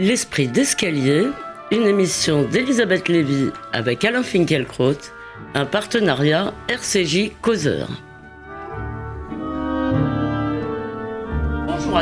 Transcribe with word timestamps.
L'esprit 0.00 0.46
d'escalier, 0.46 1.26
une 1.72 1.84
émission 1.84 2.44
d'Elisabeth 2.44 3.08
Lévy 3.08 3.50
avec 3.72 4.04
Alain 4.04 4.22
Finkielkraut, 4.22 4.94
un 5.54 5.66
partenariat 5.66 6.54
RCJ 6.68 7.32
Causeur. 7.42 7.88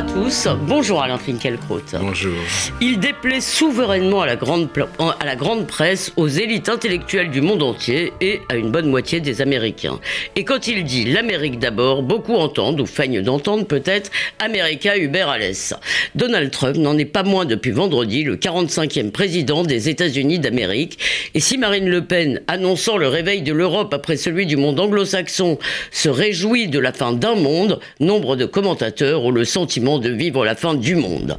Bonjour 0.07 0.23
à 0.23 0.55
tous, 0.55 0.67
bonjour 0.69 1.03
Alain 1.03 1.19
Finkielkraut. 1.19 1.81
Bonjour. 2.01 2.35
Il 2.81 3.01
déplaît 3.01 3.41
souverainement 3.41 4.23
à 4.23 4.27
la, 4.27 4.37
grande, 4.37 4.69
à 4.99 5.25
la 5.25 5.37
grande 5.37 5.67
presse, 5.67 6.13
aux 6.17 6.29
élites 6.29 6.69
intellectuelles 6.69 7.31
du 7.31 7.41
monde 7.41 7.63
entier 7.63 8.13
et 8.21 8.41
à 8.49 8.57
une 8.57 8.71
bonne 8.71 8.89
moitié 8.89 9.21
des 9.21 9.41
Américains. 9.43 9.99
Et 10.37 10.45
quand 10.45 10.69
il 10.69 10.85
dit 10.85 11.05
l'Amérique 11.05 11.59
d'abord, 11.59 12.03
beaucoup 12.03 12.35
entendent, 12.35 12.81
ou 12.81 12.87
feignent 12.87 13.21
d'entendre 13.21 13.67
peut-être, 13.67 14.11
America 14.39 14.97
Uber 14.97 15.27
Alles. 15.29 15.75
Donald 16.15 16.51
Trump 16.51 16.77
n'en 16.77 16.97
est 16.99 17.05
pas 17.05 17.23
moins 17.23 17.45
depuis 17.45 17.73
vendredi 17.73 18.23
le 18.23 18.37
45e 18.37 19.11
président 19.11 19.65
des 19.65 19.89
États-Unis 19.89 20.39
d'Amérique. 20.39 20.99
Et 21.35 21.41
si 21.41 21.59
Marine 21.59 21.89
Le 21.89 22.05
Pen, 22.05 22.43
annonçant 22.47 22.97
le 22.97 23.09
réveil 23.09 23.43
de 23.43 23.53
l'Europe 23.53 23.93
après 23.93 24.17
celui 24.17 24.47
du 24.47 24.57
monde 24.57 24.79
anglo-saxon, 24.79 25.59
se 25.91 26.09
réjouit 26.09 26.69
de 26.69 26.79
la 26.79 26.93
fin 26.93 27.13
d'un 27.13 27.35
monde, 27.35 27.81
nombre 27.99 28.37
de 28.37 28.45
commentateurs 28.45 29.25
ont 29.25 29.31
le 29.31 29.45
sentiment 29.45 29.96
de 29.99 30.11
vivre 30.11 30.45
la 30.45 30.55
fin 30.55 30.75
du 30.75 30.95
monde. 30.95 31.39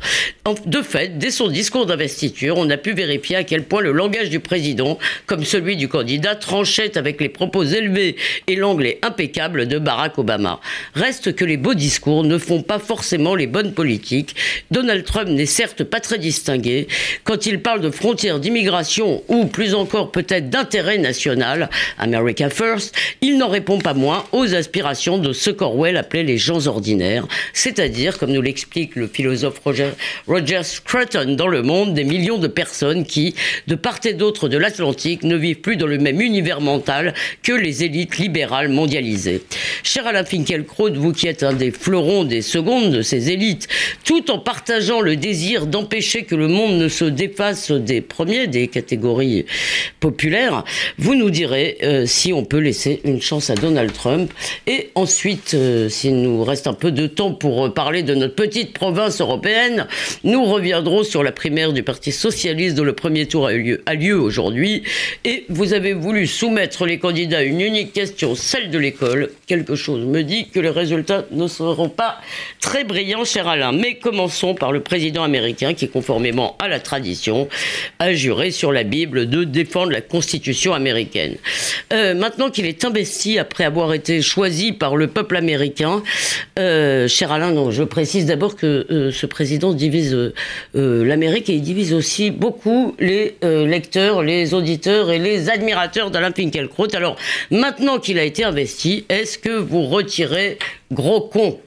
De 0.66 0.82
fait, 0.82 1.18
dès 1.18 1.32
son 1.32 1.50
discours 1.50 1.86
d'investiture, 1.86 2.58
on 2.58 2.70
a 2.70 2.78
pu 2.78 2.94
vérifier 2.94 3.36
à 3.36 3.44
quel 3.44 3.64
point 3.64 3.82
le 3.82 3.92
langage 3.92 4.30
du 4.30 4.40
président, 4.40 4.98
comme 5.26 5.44
celui 5.44 5.76
du 5.76 5.88
candidat, 5.88 6.36
tranchait 6.36 6.98
avec 6.98 7.20
les 7.20 7.30
propos 7.30 7.64
élevés 7.64 8.16
et 8.48 8.56
l'anglais 8.56 9.00
impeccable 9.02 9.68
de 9.68 9.78
Barack 9.78 10.18
Obama. 10.18 10.60
Reste 10.94 11.36
que 11.36 11.46
les 11.46 11.58
beaux 11.58 11.74
discours 11.74 12.24
ne 12.24 12.38
font 12.38 12.62
pas 12.62 12.80
forcément 12.80 13.36
les 13.36 13.48
bonnes 13.48 13.74
politiques. 13.74 14.36
Donald 14.72 15.04
Trump 15.04 15.30
n'est 15.30 15.46
certes 15.46 15.84
pas 15.84 16.00
très 16.00 16.18
distingué. 16.18 16.88
Quand 17.24 17.46
il 17.46 17.62
parle 17.62 17.82
de 17.82 17.92
frontières 17.92 18.40
d'immigration 18.40 19.24
ou 19.28 19.46
plus 19.46 19.74
encore 19.74 20.12
peut-être 20.12 20.50
d'intérêt 20.50 20.98
national, 20.98 21.70
America 21.98 22.50
First, 22.50 22.96
il 23.22 23.38
n'en 23.38 23.50
répond 23.50 23.80
pas 23.80 23.94
moins 23.94 24.24
aux 24.32 24.54
aspirations 24.56 25.18
de 25.18 25.34
ce 25.34 25.50
qu'Orwell 25.50 25.98
appelait 25.98 26.24
les 26.24 26.38
gens 26.38 26.68
ordinaires, 26.68 27.28
c'est-à-dire 27.54 28.18
comme 28.18 28.32
nous 28.32 28.42
l'explique 28.48 28.96
le 28.96 29.08
philosophe 29.08 29.60
Roger, 29.60 29.90
Roger 30.26 30.64
Scruton 30.64 31.36
dans 31.36 31.48
Le 31.48 31.64
Monde, 31.64 31.94
des 31.94 32.06
millions 32.06 32.38
de 32.38 32.48
personnes 32.48 33.06
qui, 33.06 33.36
de 33.68 33.76
part 33.76 34.00
et 34.06 34.14
d'autre 34.14 34.48
de 34.48 34.58
l'Atlantique, 34.58 35.24
ne 35.24 35.36
vivent 35.36 35.60
plus 35.60 35.76
dans 35.76 35.86
le 35.86 35.98
même 35.98 36.22
univers 36.22 36.62
mental 36.62 37.14
que 37.44 37.52
les 37.52 37.84
élites 37.84 38.18
libérales 38.18 38.70
mondialisées. 38.70 39.42
Cher 39.84 40.08
Alain 40.08 40.24
Finkielkraut, 40.24 40.94
vous 40.94 41.12
qui 41.12 41.28
êtes 41.28 41.44
un 41.44 41.52
des 41.52 41.72
fleurons 41.72 42.24
des 42.24 42.42
secondes 42.42 42.94
de 42.94 43.02
ces 43.02 43.32
élites, 43.32 43.68
tout 44.06 44.32
en 44.32 44.40
partageant 44.40 45.02
le 45.02 45.18
désir 45.18 45.68
d'empêcher 45.68 46.24
que 46.24 46.36
le 46.36 46.48
monde 46.48 46.78
ne 46.78 46.88
se 46.88 47.04
défasse 47.04 47.72
des 47.72 48.00
premiers, 48.00 48.48
des 48.48 48.70
catégories 48.70 49.46
populaires, 50.00 50.64
vous 50.98 51.16
nous 51.16 51.32
direz 51.32 51.80
euh, 51.84 52.06
si 52.06 52.32
on 52.32 52.46
peut 52.46 52.60
laisser 52.60 53.02
une 53.04 53.22
chance 53.22 53.50
à 53.50 53.56
Donald 53.56 53.92
Trump. 53.92 54.32
Et 54.68 54.92
ensuite, 54.96 55.54
euh, 55.54 55.90
s'il 55.90 56.22
nous 56.22 56.46
reste 56.46 56.68
un 56.68 56.74
peu 56.74 56.92
de 56.92 57.08
temps 57.08 57.34
pour 57.34 57.74
parler 57.74 58.04
de 58.04 58.16
notre 58.16 58.37
petite 58.38 58.72
province 58.72 59.20
européenne, 59.20 59.88
nous 60.24 60.46
reviendrons 60.46 61.04
sur 61.04 61.24
la 61.24 61.32
primaire 61.32 61.74
du 61.74 61.82
Parti 61.82 62.12
socialiste 62.12 62.76
dont 62.76 62.84
le 62.84 62.94
premier 62.94 63.26
tour 63.26 63.48
a 63.48 63.54
eu 63.54 63.80
lieu, 64.00 64.18
aujourd'hui. 64.18 64.84
Et 65.26 65.46
vous 65.50 65.74
avez 65.74 65.94
voulu 65.94 66.28
soumettre 66.28 66.86
les 66.86 67.00
candidats 67.00 67.40
à 67.40 67.42
une 67.42 67.60
unique 67.60 67.94
question, 67.94 68.36
celle 68.36 68.70
de 68.70 68.78
l'école. 68.78 69.32
Quelque 69.48 69.76
chose 69.76 70.06
me 70.06 70.22
dit 70.22 70.50
que 70.50 70.60
les 70.60 70.70
résultats 70.70 71.26
ne 71.32 71.48
seront 71.48 71.90
pas 71.90 72.20
très 72.62 72.84
brillants, 72.84 73.26
cher 73.26 73.48
Alain. 73.48 73.72
Mais 73.72 73.96
commençons 73.96 74.54
par 74.54 74.72
le 74.72 74.82
président 74.82 75.24
américain 75.24 75.74
qui, 75.74 75.90
conformément 75.90 76.56
à 76.60 76.68
la 76.68 76.80
tradition, 76.80 77.50
a 77.98 78.14
juré 78.14 78.52
sur 78.52 78.72
la 78.72 78.84
Bible 78.84 79.28
de 79.28 79.46
défendre 79.46 79.92
la 79.92 80.02
Constitution 80.02 80.76
américaine. 80.76 81.38
Euh, 81.92 82.14
maintenant 82.14 82.52
qu'il 82.52 82.68
est 82.68 82.86
investi 82.86 83.40
après 83.40 83.64
avoir 83.64 83.94
été 83.96 84.22
choisi 84.22 84.74
par 84.74 84.96
le 84.96 85.08
peuple 85.08 85.38
américain, 85.38 86.04
euh, 86.60 87.08
cher 87.08 87.32
Alain, 87.32 87.72
je 87.72 87.84
précise 87.84 88.27
d'abord 88.28 88.56
que 88.56 88.86
euh, 88.90 89.12
ce 89.12 89.26
président 89.26 89.74
divise 89.74 90.14
euh, 90.14 90.34
euh, 90.76 91.04
l'Amérique 91.04 91.50
et 91.50 91.56
il 91.56 91.62
divise 91.62 91.94
aussi 91.94 92.32
beaucoup 92.32 92.96
les 93.00 93.36
lecteurs, 93.42 94.24
les 94.24 94.54
auditeurs 94.54 95.12
et 95.12 95.20
les 95.20 95.50
admirateurs 95.50 96.12
d'Alain 96.12 96.32
Finkielkraut. 96.32 96.96
Alors, 96.96 97.18
maintenant 97.52 98.00
qu'il 98.00 98.20
a 98.20 98.24
été 98.24 98.44
investi, 98.44 99.06
est-ce 99.10 99.38
que 99.38 99.58
vous 99.58 99.84
retirez 99.84 100.58
gros 100.92 101.22
con 101.22 101.60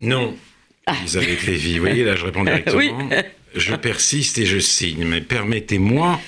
Non. 0.00 0.34
Ah. 0.86 0.94
Elisabeth 1.00 1.46
Lévy, 1.46 1.78
vous 1.78 1.84
voyez, 1.84 2.04
là 2.04 2.16
je 2.16 2.24
réponds 2.24 2.44
directement. 2.44 3.10
Je 3.54 3.74
persiste 3.74 4.38
et 4.38 4.46
je 4.46 4.58
signe, 4.58 5.04
mais 5.04 5.20
permettez-moi 5.20 6.20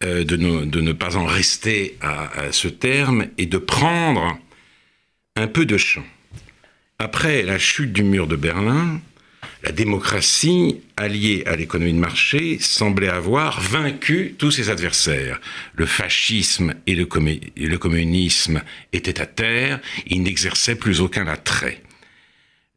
de, 0.00 0.36
ne, 0.36 0.92
pas 0.92 1.16
en 1.16 1.26
rester 1.26 1.98
à 2.00 2.52
ce 2.52 2.68
terme 2.68 3.26
et 3.36 3.46
de 3.46 3.58
prendre 3.58 4.38
un 5.36 5.46
peu 5.46 5.66
de 5.66 5.76
champ. 5.76 6.04
Après 7.02 7.44
la 7.44 7.58
chute 7.58 7.94
du 7.94 8.02
mur 8.02 8.26
de 8.26 8.36
Berlin, 8.36 9.00
la 9.64 9.72
démocratie, 9.72 10.82
alliée 10.98 11.42
à 11.46 11.56
l'économie 11.56 11.94
de 11.94 11.98
marché, 11.98 12.58
semblait 12.60 13.08
avoir 13.08 13.62
vaincu 13.62 14.34
tous 14.36 14.50
ses 14.50 14.68
adversaires. 14.68 15.40
Le 15.72 15.86
fascisme 15.86 16.74
et 16.86 16.94
le, 16.94 17.06
communisme 17.06 18.60
étaient 18.92 19.18
à 19.18 19.24
terre, 19.24 19.80
ils 20.08 20.22
n'exerçaient 20.22 20.74
plus 20.74 21.00
aucun 21.00 21.26
attrait. 21.26 21.82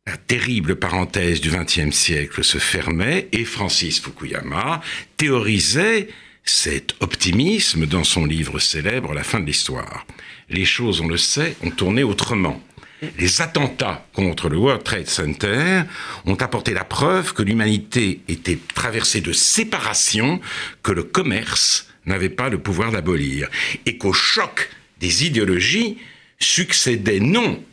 La 0.08 0.16
terrible 0.16 0.78
parenthèse 0.78 1.42
du 1.42 1.50
XXe 1.50 1.94
siècle 1.94 2.46
se 2.46 2.60
fermait 2.60 3.28
et 3.34 3.44
Francis 3.44 4.00
Fukuyama 4.00 4.80
théorisait 5.18 6.08
cet 6.46 6.96
optimisme 7.02 7.88
dans 7.88 8.06
son 8.06 8.24
livre 8.24 8.60
célèbre 8.60 9.14
La 9.14 9.24
fin 9.24 9.42
de 9.42 9.48
l'histoire. 9.48 10.08
Les 10.48 10.64
choses, 10.64 11.02
on 11.02 11.10
le 11.10 11.18
sait, 11.18 11.58
ont 11.62 11.72
tourné 11.72 12.04
autrement 12.04 12.64
les 13.18 13.42
attentats 13.42 14.06
contre 14.14 14.50
le 14.50 14.58
World 14.58 14.84
Trade 14.84 15.08
Center 15.08 15.84
ont 16.26 16.36
apporté 16.36 16.74
la 16.74 16.84
preuve 16.84 17.34
que 17.34 17.44
l'humanité 17.44 18.22
était 18.28 18.60
traversée 18.74 19.22
de 19.22 19.32
séparation 19.32 20.40
que 20.82 20.92
le 20.92 21.04
commerce 21.04 21.88
n'avait 22.06 22.30
pas 22.30 22.50
le 22.50 22.60
pouvoir 22.60 22.92
d'abolir, 22.92 23.50
et 23.86 23.98
qu'au 23.98 24.14
choc 24.14 24.70
des 25.00 25.26
idéologies 25.26 25.98
succédait 26.40 27.20
non 27.20 27.64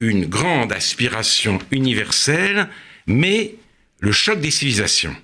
une 0.00 0.26
grande 0.26 0.72
aspiration 0.72 1.58
universelle, 1.70 2.68
mais 3.06 3.54
le 4.00 4.12
choc 4.12 4.40
des 4.40 4.50
civilisations. 4.50 5.16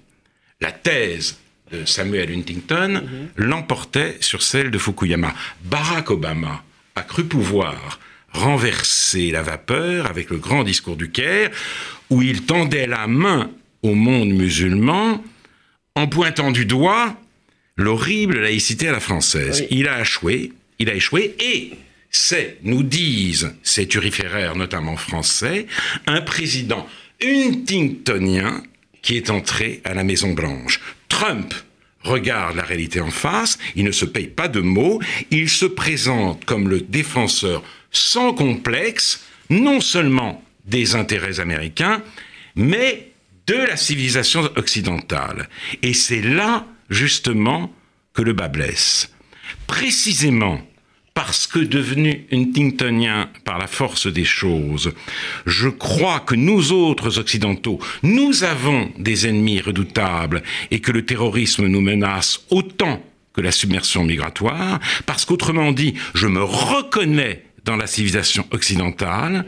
La 0.61 0.73
thèse 0.73 1.39
de 1.71 1.85
Samuel 1.85 2.31
Huntington 2.31 3.03
mhm. 3.03 3.29
l'emportait 3.37 4.17
sur 4.21 4.43
celle 4.43 4.71
de 4.71 4.79
Fukuyama. 4.79 5.35
Barack 5.65 6.11
Obama 6.11 6.65
a 6.95 7.03
cru 7.03 7.25
pouvoir 7.25 8.01
renverser 8.33 9.31
la 9.31 9.43
vapeur 9.43 10.07
avec 10.07 10.31
le 10.31 10.39
grand 10.39 10.65
discours 10.65 10.97
du 10.97 11.11
Caire, 11.11 11.51
où 12.11 12.23
il 12.23 12.43
tendait 12.43 12.87
la 12.87 13.07
main 13.07 13.51
au 13.83 13.95
monde 13.95 14.31
musulman 14.31 15.23
en 15.95 16.07
pointant 16.07 16.51
du 16.51 16.67
doigt 16.67 17.17
l'horrible 17.77 18.41
laïcité 18.41 18.89
à 18.89 18.93
la 18.93 19.01
française. 19.01 19.67
Il 19.71 19.89
a 19.89 20.01
échoué, 20.01 20.53
il 20.79 20.91
a 20.91 20.95
échoué, 20.95 21.35
et 21.41 21.73
c'est, 22.11 22.59
nous 22.63 22.83
disent 22.83 23.55
ces 23.63 23.87
turiféraires, 23.87 24.57
notamment 24.57 24.97
français, 24.97 25.67
un 26.07 26.21
président 26.21 26.87
huntingtonien 27.23 28.63
qui 29.03 29.17
est 29.17 29.31
entré 29.31 29.81
à 29.85 29.95
la 29.95 30.05
Maison 30.05 30.33
Blanche. 30.33 30.81
Trump 31.09 31.55
regarde 32.03 32.57
la 32.57 32.63
réalité 32.63 33.01
en 33.01 33.11
face, 33.11 33.59
il 33.77 33.85
ne 33.85 33.93
se 33.93 34.05
paye 34.05 34.27
pas 34.27 34.49
de 34.49 34.61
mots, 34.61 35.01
il 35.31 35.49
se 35.49 35.67
présente 35.67 36.45
comme 36.45 36.69
le 36.69 36.81
défenseur 36.81 37.63
sans 37.91 38.33
complexe, 38.33 39.25
non 39.49 39.81
seulement 39.81 40.43
des 40.65 40.95
intérêts 40.95 41.41
américains, 41.41 42.03
mais 42.55 43.13
de 43.47 43.57
la 43.57 43.77
civilisation 43.77 44.43
occidentale. 44.57 45.49
Et 45.83 45.95
c'est 45.95 46.23
là, 46.23 46.67
justement, 46.89 47.75
que 48.13 48.23
le 48.23 48.33
bas 48.33 48.49
blesse. 48.49 49.13
Précisément 49.67 50.61
parce 51.15 51.47
que 51.47 51.59
devenu 51.59 52.27
Huntingtonien 52.33 53.29
par 53.45 53.59
la 53.59 53.67
force 53.67 54.07
des 54.07 54.25
choses, 54.25 54.93
je 55.45 55.69
crois 55.69 56.21
que 56.21 56.35
nous 56.35 56.73
autres 56.73 57.19
occidentaux, 57.19 57.79
nous 58.03 58.45
avons 58.45 58.91
des 58.99 59.27
ennemis 59.27 59.61
redoutables 59.61 60.43
et 60.71 60.81
que 60.81 60.93
le 60.93 61.05
terrorisme 61.05 61.67
nous 61.67 61.81
menace 61.81 62.41
autant 62.51 63.05
que 63.33 63.41
la 63.41 63.53
submersion 63.53 64.05
migratoire, 64.05 64.81
parce 65.07 65.25
qu'autrement 65.25 65.73
dit, 65.73 65.95
je 66.15 66.27
me 66.27 66.43
reconnais 66.43 67.45
dans 67.65 67.77
la 67.77 67.87
civilisation 67.87 68.47
occidentale, 68.51 69.45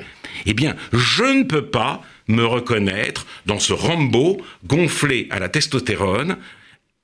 eh 0.47 0.55
bien, 0.55 0.76
je 0.93 1.25
ne 1.25 1.43
peux 1.44 1.67
pas 1.67 2.03
me 2.29 2.44
reconnaître 2.44 3.26
dans 3.47 3.59
ce 3.59 3.73
Rambo 3.73 4.41
gonflé 4.64 5.29
à 5.31 5.38
la 5.38 5.49
testostérone 5.49 6.37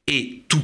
et 0.06 0.42
tout, 0.48 0.62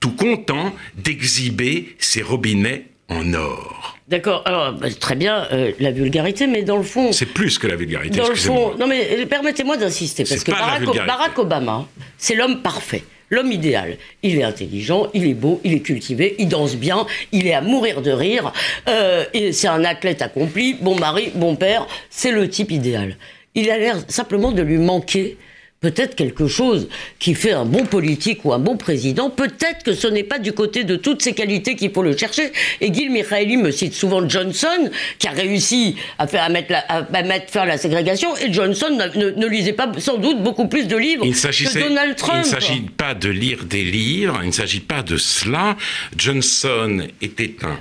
tout 0.00 0.12
content 0.12 0.74
d'exhiber 0.96 1.96
ses 1.98 2.22
robinets 2.22 2.86
en 3.08 3.34
or. 3.34 3.96
D'accord, 4.08 4.42
alors 4.44 4.72
bah, 4.72 4.88
très 4.92 5.16
bien, 5.16 5.48
euh, 5.52 5.72
la 5.80 5.90
vulgarité, 5.90 6.46
mais 6.46 6.62
dans 6.62 6.76
le 6.76 6.84
fond. 6.84 7.12
C'est 7.12 7.26
plus 7.26 7.58
que 7.58 7.66
la 7.66 7.76
vulgarité. 7.76 8.18
Dans 8.18 8.28
le 8.28 8.36
fond, 8.36 8.76
non 8.78 8.86
mais 8.86 9.18
euh, 9.18 9.26
permettez-moi 9.26 9.76
d'insister, 9.76 10.24
parce 10.24 10.44
que 10.44 10.52
Barack, 10.52 11.38
Obama, 11.38 11.86
c'est 12.16 12.36
l'homme 12.36 12.62
parfait. 12.62 13.02
L'homme 13.30 13.50
idéal, 13.50 13.96
il 14.22 14.38
est 14.38 14.44
intelligent, 14.44 15.08
il 15.12 15.26
est 15.26 15.34
beau, 15.34 15.60
il 15.64 15.74
est 15.74 15.80
cultivé, 15.80 16.36
il 16.38 16.48
danse 16.48 16.76
bien, 16.76 17.06
il 17.32 17.46
est 17.46 17.54
à 17.54 17.60
mourir 17.60 18.00
de 18.00 18.12
rire, 18.12 18.52
euh, 18.88 19.24
c'est 19.52 19.66
un 19.66 19.84
athlète 19.84 20.22
accompli, 20.22 20.74
bon 20.74 20.96
mari, 20.96 21.32
bon 21.34 21.56
père, 21.56 21.88
c'est 22.08 22.30
le 22.30 22.48
type 22.48 22.70
idéal. 22.70 23.16
Il 23.56 23.70
a 23.70 23.78
l'air 23.78 23.96
simplement 24.06 24.52
de 24.52 24.62
lui 24.62 24.78
manquer 24.78 25.36
peut-être 25.80 26.14
quelque 26.14 26.48
chose 26.48 26.88
qui 27.18 27.34
fait 27.34 27.52
un 27.52 27.64
bon 27.64 27.84
politique 27.84 28.44
ou 28.44 28.52
un 28.52 28.58
bon 28.58 28.76
président. 28.76 29.30
Peut-être 29.30 29.84
que 29.84 29.94
ce 29.94 30.06
n'est 30.06 30.24
pas 30.24 30.38
du 30.38 30.52
côté 30.52 30.84
de 30.84 30.96
toutes 30.96 31.22
ces 31.22 31.32
qualités 31.32 31.76
qu'il 31.76 31.92
faut 31.92 32.02
le 32.02 32.16
chercher. 32.16 32.52
Et 32.80 32.92
Gil 32.92 33.10
Michaeli 33.10 33.56
me 33.56 33.70
cite 33.70 33.94
souvent 33.94 34.26
Johnson, 34.28 34.90
qui 35.18 35.28
a 35.28 35.32
réussi 35.32 35.96
à 36.18 36.26
faire, 36.26 36.44
à 36.44 36.48
mettre, 36.48 36.74
à 36.88 37.22
mettre 37.22 37.50
faire 37.52 37.66
la 37.66 37.78
ségrégation, 37.78 38.36
et 38.36 38.52
Johnson 38.52 38.98
ne, 39.14 39.46
lisait 39.46 39.72
pas 39.72 39.90
sans 39.98 40.18
doute 40.18 40.42
beaucoup 40.42 40.68
plus 40.68 40.88
de 40.88 40.96
livres 40.96 41.24
que 41.24 41.78
Donald 41.78 42.16
Trump. 42.16 42.44
Il 42.44 42.54
ne 42.54 42.60
s'agit 42.60 42.80
pas 42.80 43.14
de 43.14 43.28
lire 43.28 43.64
des 43.64 43.84
livres, 43.84 44.40
il 44.42 44.48
ne 44.48 44.52
s'agit 44.52 44.80
pas 44.80 45.02
de 45.02 45.16
cela. 45.16 45.76
Johnson 46.16 47.06
était 47.20 47.56
un 47.62 47.78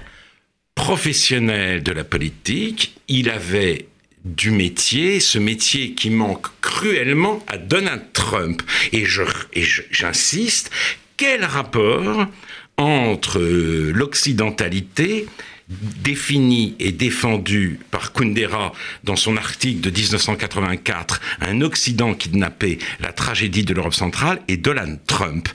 professionnel 0.75 1.81
de 1.81 1.91
la 1.91 2.03
politique, 2.03 2.93
il 3.07 3.29
avait 3.29 3.87
du 4.25 4.51
métier, 4.51 5.19
ce 5.19 5.37
métier 5.37 5.93
qui 5.93 6.09
manque 6.09 6.47
cruellement 6.59 7.43
à 7.47 7.57
Donald 7.57 8.01
Trump. 8.11 8.61
Et 8.91 9.05
j'insiste, 9.05 10.71
quel 11.15 11.45
rapport 11.45 12.25
entre 12.77 13.39
l'occidentalité 13.39 15.27
défini 15.67 16.75
et 16.79 16.91
défendu 16.91 17.79
par 17.89 18.13
Kundera 18.13 18.71
dans 19.03 19.15
son 19.15 19.35
article 19.35 19.81
de 19.81 19.89
1984, 19.89 21.21
Un 21.41 21.61
Occident 21.61 22.13
kidnappé, 22.13 22.77
la 22.99 23.11
tragédie 23.11 23.63
de 23.63 23.73
l'Europe 23.73 23.95
centrale, 23.95 24.41
et 24.47 24.57
Donald 24.57 24.99
Trump. 25.07 25.49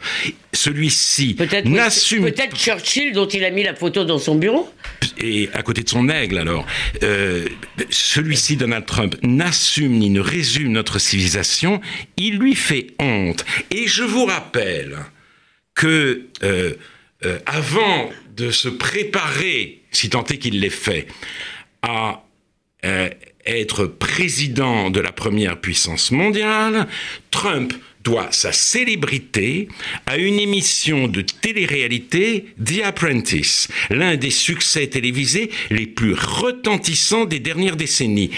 Celui-ci 0.52 1.36
n'assume... 1.64 2.24
Peut-être 2.24 2.56
Churchill 2.56 3.12
dont 3.12 3.28
il 3.28 3.44
a 3.44 3.50
mis 3.50 3.62
la 3.62 3.74
photo 3.74 4.04
dans 4.04 4.18
son 4.18 4.34
bureau 4.34 4.68
Et 5.18 5.48
à 5.54 5.62
côté 5.62 5.84
de 5.84 5.88
son 5.88 6.08
aigle 6.08 6.38
alors. 6.38 6.66
Euh, 7.04 7.46
celui-ci, 7.90 8.56
Donald 8.56 8.86
Trump, 8.86 9.16
n'assume 9.22 9.92
ni 9.92 10.10
ne 10.10 10.20
résume 10.20 10.72
notre 10.72 10.98
civilisation, 10.98 11.80
il 12.16 12.38
lui 12.38 12.56
fait 12.56 12.88
honte. 12.98 13.44
Et 13.70 13.86
je 13.86 14.02
vous 14.02 14.24
rappelle 14.24 14.98
que... 15.74 16.26
Euh, 16.42 16.74
euh, 17.26 17.38
avant 17.44 18.08
de 18.40 18.50
se 18.50 18.68
préparer, 18.68 19.82
si 19.90 20.08
tant 20.10 20.24
est 20.24 20.38
qu'il 20.38 20.60
l'ait 20.60 20.70
fait, 20.70 21.06
à 21.82 22.22
euh, 22.84 23.10
être 23.46 23.86
président 23.86 24.90
de 24.90 25.00
la 25.00 25.12
première 25.12 25.60
puissance 25.60 26.10
mondiale, 26.10 26.86
Trump 27.30 27.72
doit 28.02 28.28
sa 28.30 28.52
célébrité 28.52 29.68
à 30.06 30.16
une 30.16 30.38
émission 30.38 31.06
de 31.06 31.20
télé-réalité 31.20 32.46
The 32.64 32.82
Apprentice, 32.84 33.68
l'un 33.90 34.16
des 34.16 34.30
succès 34.30 34.86
télévisés 34.86 35.50
les 35.70 35.86
plus 35.86 36.14
retentissants 36.14 37.26
des 37.26 37.40
dernières 37.40 37.76
décennies. 37.76 38.30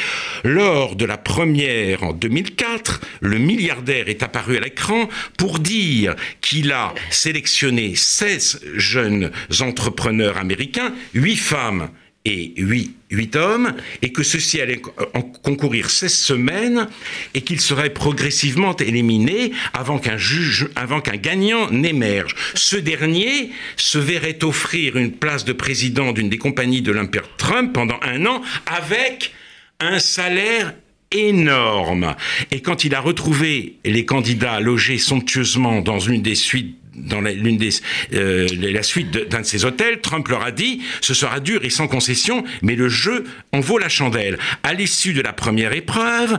Lors 0.43 0.97
de 0.97 1.05
la 1.05 1.17
première 1.17 2.03
en 2.03 2.12
2004, 2.12 3.00
le 3.21 3.39
milliardaire 3.39 4.09
est 4.09 4.23
apparu 4.23 4.56
à 4.56 4.61
l'écran 4.61 5.09
pour 5.39 5.61
dire 5.61 6.17
qu'il 6.41 6.73
a 6.73 6.93
sélectionné 7.11 7.94
16 7.94 8.61
jeunes 8.75 9.31
entrepreneurs 9.61 10.39
américains, 10.39 10.93
8 11.15 11.37
femmes 11.37 11.89
et 12.25 12.53
8 12.57 12.97
huit 13.13 13.37
hommes, 13.37 13.75
et 14.01 14.11
que 14.11 14.23
ceux-ci 14.23 14.61
allaient 14.61 14.81
en 15.15 15.23
concourir 15.23 15.91
16 15.91 16.13
semaines, 16.13 16.89
et 17.35 17.43
qu'ils 17.43 17.61
seraient 17.61 17.93
progressivement 17.93 18.75
éliminés 18.77 19.53
avant 19.75 19.99
qu'un 19.99 20.17
juge, 20.17 20.69
avant 20.75 21.01
qu'un 21.01 21.17
gagnant 21.17 21.71
n'émerge. 21.71 22.35
Ce 22.55 22.77
dernier 22.77 23.51
se 23.77 23.99
verrait 23.99 24.43
offrir 24.43 24.97
une 24.97 25.13
place 25.13 25.45
de 25.45 25.53
président 25.53 26.13
d'une 26.13 26.31
des 26.31 26.39
compagnies 26.39 26.83
de 26.83 26.93
l'Empire 26.93 27.29
Trump 27.37 27.73
pendant 27.73 28.01
un 28.03 28.25
an 28.27 28.43
avec 28.67 29.33
un 29.81 29.99
salaire 29.99 30.75
énorme. 31.11 32.15
Et 32.51 32.61
quand 32.61 32.85
il 32.85 32.95
a 32.95 33.01
retrouvé 33.01 33.77
les 33.85 34.07
candidats 34.07 34.61
logés 34.61 34.99
somptueusement 34.99 35.83
dans 35.83 35.99
une 35.99 36.23
des 36.23 36.35
suites 36.35 36.77
dans 36.94 37.21
l'une 37.21 37.56
des, 37.56 37.71
euh, 38.12 38.47
la 38.61 38.83
suite 38.83 39.11
d'un 39.11 39.41
de, 39.41 39.47
ces 39.47 39.65
hôtels, 39.65 40.00
Trump 40.00 40.29
leur 40.29 40.44
a 40.44 40.50
dit 40.50 40.83
ce 41.00 41.15
sera 41.15 41.41
dur 41.41 41.65
et 41.65 41.71
sans 41.71 41.89
concession, 41.89 42.44
mais 42.62 42.77
le 42.77 42.89
jeu 42.89 43.25
en 43.53 43.61
vaut 43.61 43.79
la 43.79 43.89
chandelle. 43.89 44.39
À 44.62 44.75
l'issue 44.75 45.12
de 45.12 45.23
la 45.23 45.33
première 45.33 45.73
épreuve, 45.73 46.39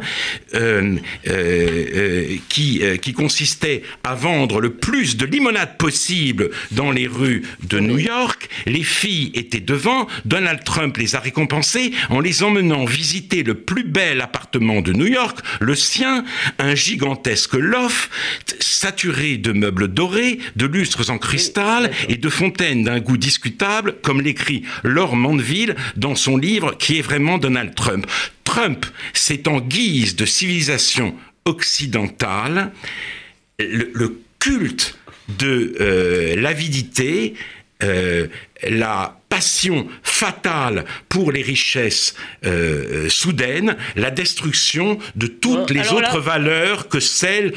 euh, 0.53 0.95
euh, 1.27 2.35
qui, 2.49 2.81
qui 3.01 3.13
consistait 3.13 3.83
à 4.03 4.15
vendre 4.15 4.61
le 4.61 4.73
plus 4.73 5.17
de 5.17 5.25
limonade 5.25 5.77
possible 5.77 6.49
dans 6.71 6.91
les 6.91 7.07
rues 7.07 7.43
de 7.63 7.79
New 7.79 7.97
York, 7.97 8.49
les 8.65 8.83
filles 8.83 9.31
étaient 9.33 9.59
devant. 9.59 10.07
Donald 10.25 10.63
Trump 10.63 10.97
les 10.97 11.15
a 11.15 11.19
récompensées 11.19 11.91
en 12.09 12.19
les 12.19 12.43
emmenant 12.43 12.85
visiter 12.85 13.43
le 13.43 13.55
plus 13.55 13.83
bel 13.83 14.21
appartement 14.21 14.81
de 14.81 14.93
New 14.93 15.07
York, 15.07 15.39
le 15.59 15.75
sien, 15.75 16.23
un 16.59 16.75
gigantesque 16.75 17.53
loft 17.53 18.09
saturé 18.59 19.37
de 19.37 19.51
meubles 19.51 19.87
dorés, 19.87 20.39
de 20.55 20.65
lustres 20.65 21.09
en 21.09 21.17
cristal 21.17 21.91
et 22.09 22.15
de 22.15 22.29
fontaines 22.29 22.83
d'un 22.83 22.99
goût 22.99 23.17
discutable, 23.17 23.95
comme 24.01 24.21
l'écrit 24.21 24.63
Laure 24.83 25.15
Mandeville 25.15 25.75
dans 25.95 26.15
son 26.15 26.37
livre 26.37 26.77
qui 26.77 26.99
est 26.99 27.01
vraiment 27.01 27.37
Donald 27.37 27.75
Trump. 27.75 28.05
Trump, 28.43 28.85
c'est 29.13 29.47
en 29.47 29.59
guise 29.59 30.15
de 30.15 30.25
civilisation 30.25 31.15
occidentale 31.45 32.71
le, 33.59 34.19
culte 34.39 34.97
de 35.39 35.75
euh, 35.79 36.35
l'avidité, 36.35 37.33
euh, 37.81 38.27
la 38.67 39.17
passion 39.29 39.87
fatale 40.03 40.85
pour 41.09 41.31
les 41.31 41.41
richesses 41.41 42.15
euh, 42.45 43.09
soudaines, 43.09 43.75
la 43.95 44.11
destruction 44.11 44.99
de 45.15 45.27
toutes 45.27 45.71
les 45.71 45.91
autres 45.91 46.19
valeurs 46.19 46.87
que 46.87 46.99
celles 46.99 47.53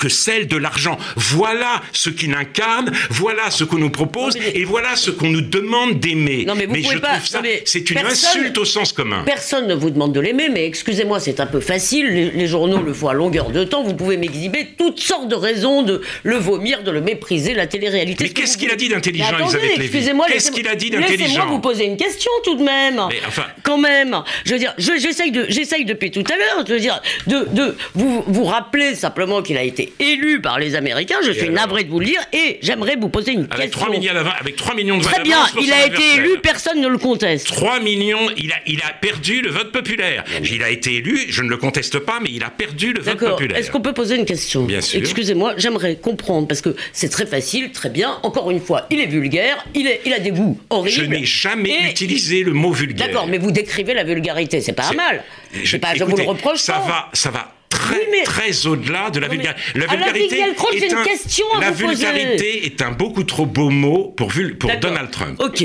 que 0.00 0.08
celle 0.08 0.48
de 0.48 0.56
l'argent. 0.56 0.98
Voilà 1.14 1.82
ce 1.92 2.10
qu'il 2.10 2.34
incarne, 2.34 2.90
voilà 3.10 3.50
ce 3.50 3.62
qu'on 3.62 3.78
nous 3.78 3.90
propose, 3.90 4.36
et 4.54 4.64
voilà 4.64 4.96
ce 4.96 5.10
qu'on 5.10 5.28
nous 5.28 5.42
demande 5.42 6.00
d'aimer. 6.00 6.44
Non, 6.46 6.54
mais 6.56 6.66
vous 6.66 6.74
pouvez 6.74 6.98
pas. 6.98 7.20
C'est 7.64 7.90
une 7.90 7.98
insulte 7.98 8.58
au 8.58 8.64
sens 8.64 8.92
commun. 8.92 9.22
Personne 9.26 9.68
ne 9.68 9.74
vous 9.74 9.90
demande 9.90 10.12
de 10.12 10.20
l'aimer, 10.20 10.48
mais 10.48 10.66
excusez-moi, 10.66 11.20
c'est 11.20 11.38
un 11.38 11.46
peu 11.46 11.60
facile. 11.60 12.32
Les, 12.34 12.46
journaux 12.46 12.82
le 12.82 12.94
font 12.94 13.08
à 13.08 13.14
longueur 13.14 13.50
de 13.50 13.62
temps. 13.62 13.84
Vous 13.84 13.94
pouvez 13.94 14.16
m'exhiber 14.16 14.66
toutes 14.76 14.98
sortes 14.98 15.28
de 15.28 15.36
raisons 15.36 15.82
de 15.82 16.00
le 16.24 16.36
vomir, 16.36 16.82
de 16.82 16.90
le 16.90 17.00
mépriser, 17.00 17.54
la 17.54 17.66
télé-réalité. 17.66 18.24
Mais 18.24 18.30
qu'est-ce 18.30 18.56
qu'il 18.56 18.70
a 18.70 18.76
dit 18.76 18.88
d'intelligent, 18.88 19.38
Elisabeth 19.38 19.78
Excusez-moi, 19.78 20.26
qu'est-ce 20.28 20.50
qu'il 20.50 20.66
a 20.66 20.74
dit 20.74 20.90
d'intelligent 20.90 21.24
Laissez-moi 21.24 21.46
vous 21.46 21.60
poser 21.60 21.84
une 21.84 21.98
question 21.98 22.30
tout 22.44 22.56
de 22.56 22.62
même. 22.62 23.00
Mais 23.10 23.20
enfin, 23.28 23.44
quand 23.62 23.78
même. 23.78 24.22
Je 24.44 24.54
veux 24.54 24.58
dire, 24.58 24.74
j'essaye 24.78 25.30
de, 25.30 25.44
j'essaye 25.48 25.84
depuis 25.84 26.10
tout 26.10 26.24
à 26.32 26.36
l'heure. 26.36 26.64
Je 26.66 26.72
veux 26.72 26.80
dire, 26.80 27.00
de, 27.26 27.46
de 27.52 27.76
vous 27.94 28.24
vous 28.26 28.44
rappeler 28.44 28.94
simplement 28.94 29.42
qu'il 29.42 29.58
a 29.58 29.62
été 29.62 29.89
élu 29.98 30.40
par 30.40 30.58
les 30.58 30.74
Américains. 30.74 31.18
Je 31.24 31.32
suis 31.32 31.48
navré 31.50 31.84
de 31.84 31.90
vous 31.90 32.00
le 32.00 32.06
dire 32.06 32.20
et 32.32 32.58
j'aimerais 32.62 32.96
vous 32.96 33.08
poser 33.08 33.32
une 33.32 33.46
avec 33.50 33.70
question. 33.70 33.80
3 33.80 33.90
millions 33.90 34.12
avec 34.40 34.56
3 34.56 34.74
millions 34.74 34.98
de 34.98 35.02
votes 35.02 35.12
Très 35.12 35.22
bien, 35.22 35.44
il 35.60 35.72
a 35.72 35.86
été 35.86 36.14
élu, 36.16 36.38
personne 36.42 36.80
ne 36.80 36.88
le 36.88 36.98
conteste. 36.98 37.46
3 37.48 37.80
millions, 37.80 38.28
il 38.36 38.52
a, 38.52 38.56
il 38.66 38.80
a 38.82 38.92
perdu 39.00 39.40
le 39.40 39.50
vote 39.50 39.72
populaire. 39.72 40.24
Il 40.42 40.62
a 40.62 40.70
été 40.70 40.96
élu, 40.96 41.26
je 41.28 41.42
ne 41.42 41.48
le 41.48 41.56
conteste 41.56 41.98
pas, 41.98 42.18
mais 42.20 42.30
il 42.32 42.42
a 42.44 42.50
perdu 42.50 42.92
le 42.92 43.02
vote 43.02 43.18
populaire. 43.18 43.58
Est-ce 43.58 43.70
qu'on 43.70 43.80
peut 43.80 43.92
poser 43.94 44.16
une 44.16 44.24
question 44.26 44.64
Bien 44.64 44.80
sûr. 44.80 45.00
Excusez-moi, 45.00 45.54
j'aimerais 45.56 45.96
comprendre 45.96 46.46
parce 46.48 46.60
que 46.60 46.74
c'est 46.92 47.08
très 47.08 47.26
facile, 47.26 47.72
très 47.72 47.90
bien. 47.90 48.18
Encore 48.22 48.50
une 48.50 48.60
fois, 48.60 48.86
il 48.90 49.00
est 49.00 49.06
vulgaire, 49.06 49.64
il, 49.74 49.86
est, 49.86 50.00
il 50.04 50.12
a 50.12 50.18
des 50.18 50.30
goûts 50.30 50.58
horribles. 50.70 50.96
Je 50.96 51.04
n'ai 51.04 51.24
jamais 51.24 51.90
utilisé 51.90 52.42
le 52.42 52.52
mot 52.52 52.72
vulgaire. 52.72 53.06
D'accord, 53.08 53.26
mais 53.26 53.38
vous 53.38 53.50
décrivez 53.50 53.94
la 53.94 54.04
vulgarité, 54.04 54.60
c'est 54.60 54.72
pas 54.72 54.92
mal. 54.92 55.22
Je, 55.62 55.76
pas, 55.76 55.94
je 55.94 56.04
vous 56.04 56.16
le 56.16 56.22
reproche 56.24 56.60
ça 56.60 56.82
Va, 56.86 57.08
ça 57.12 57.30
va 57.30 57.52
très, 57.80 58.22
très 58.24 58.66
au-delà 58.66 59.10
de 59.10 59.20
la 59.20 59.28
vulgarité. 59.28 59.60
La 59.74 59.86
vulgarité, 59.86 60.38
est, 60.38 60.92
un, 60.92 61.02
question 61.04 61.46
à 61.56 61.60
la 61.60 61.70
vulgarité 61.70 62.66
est 62.66 62.82
un 62.82 62.90
beaucoup 62.92 63.24
trop 63.24 63.46
beau 63.46 63.70
mot 63.70 64.14
pour, 64.16 64.32
pour 64.58 64.70
Donald 64.80 65.10
Trump. 65.10 65.40
Ok. 65.40 65.64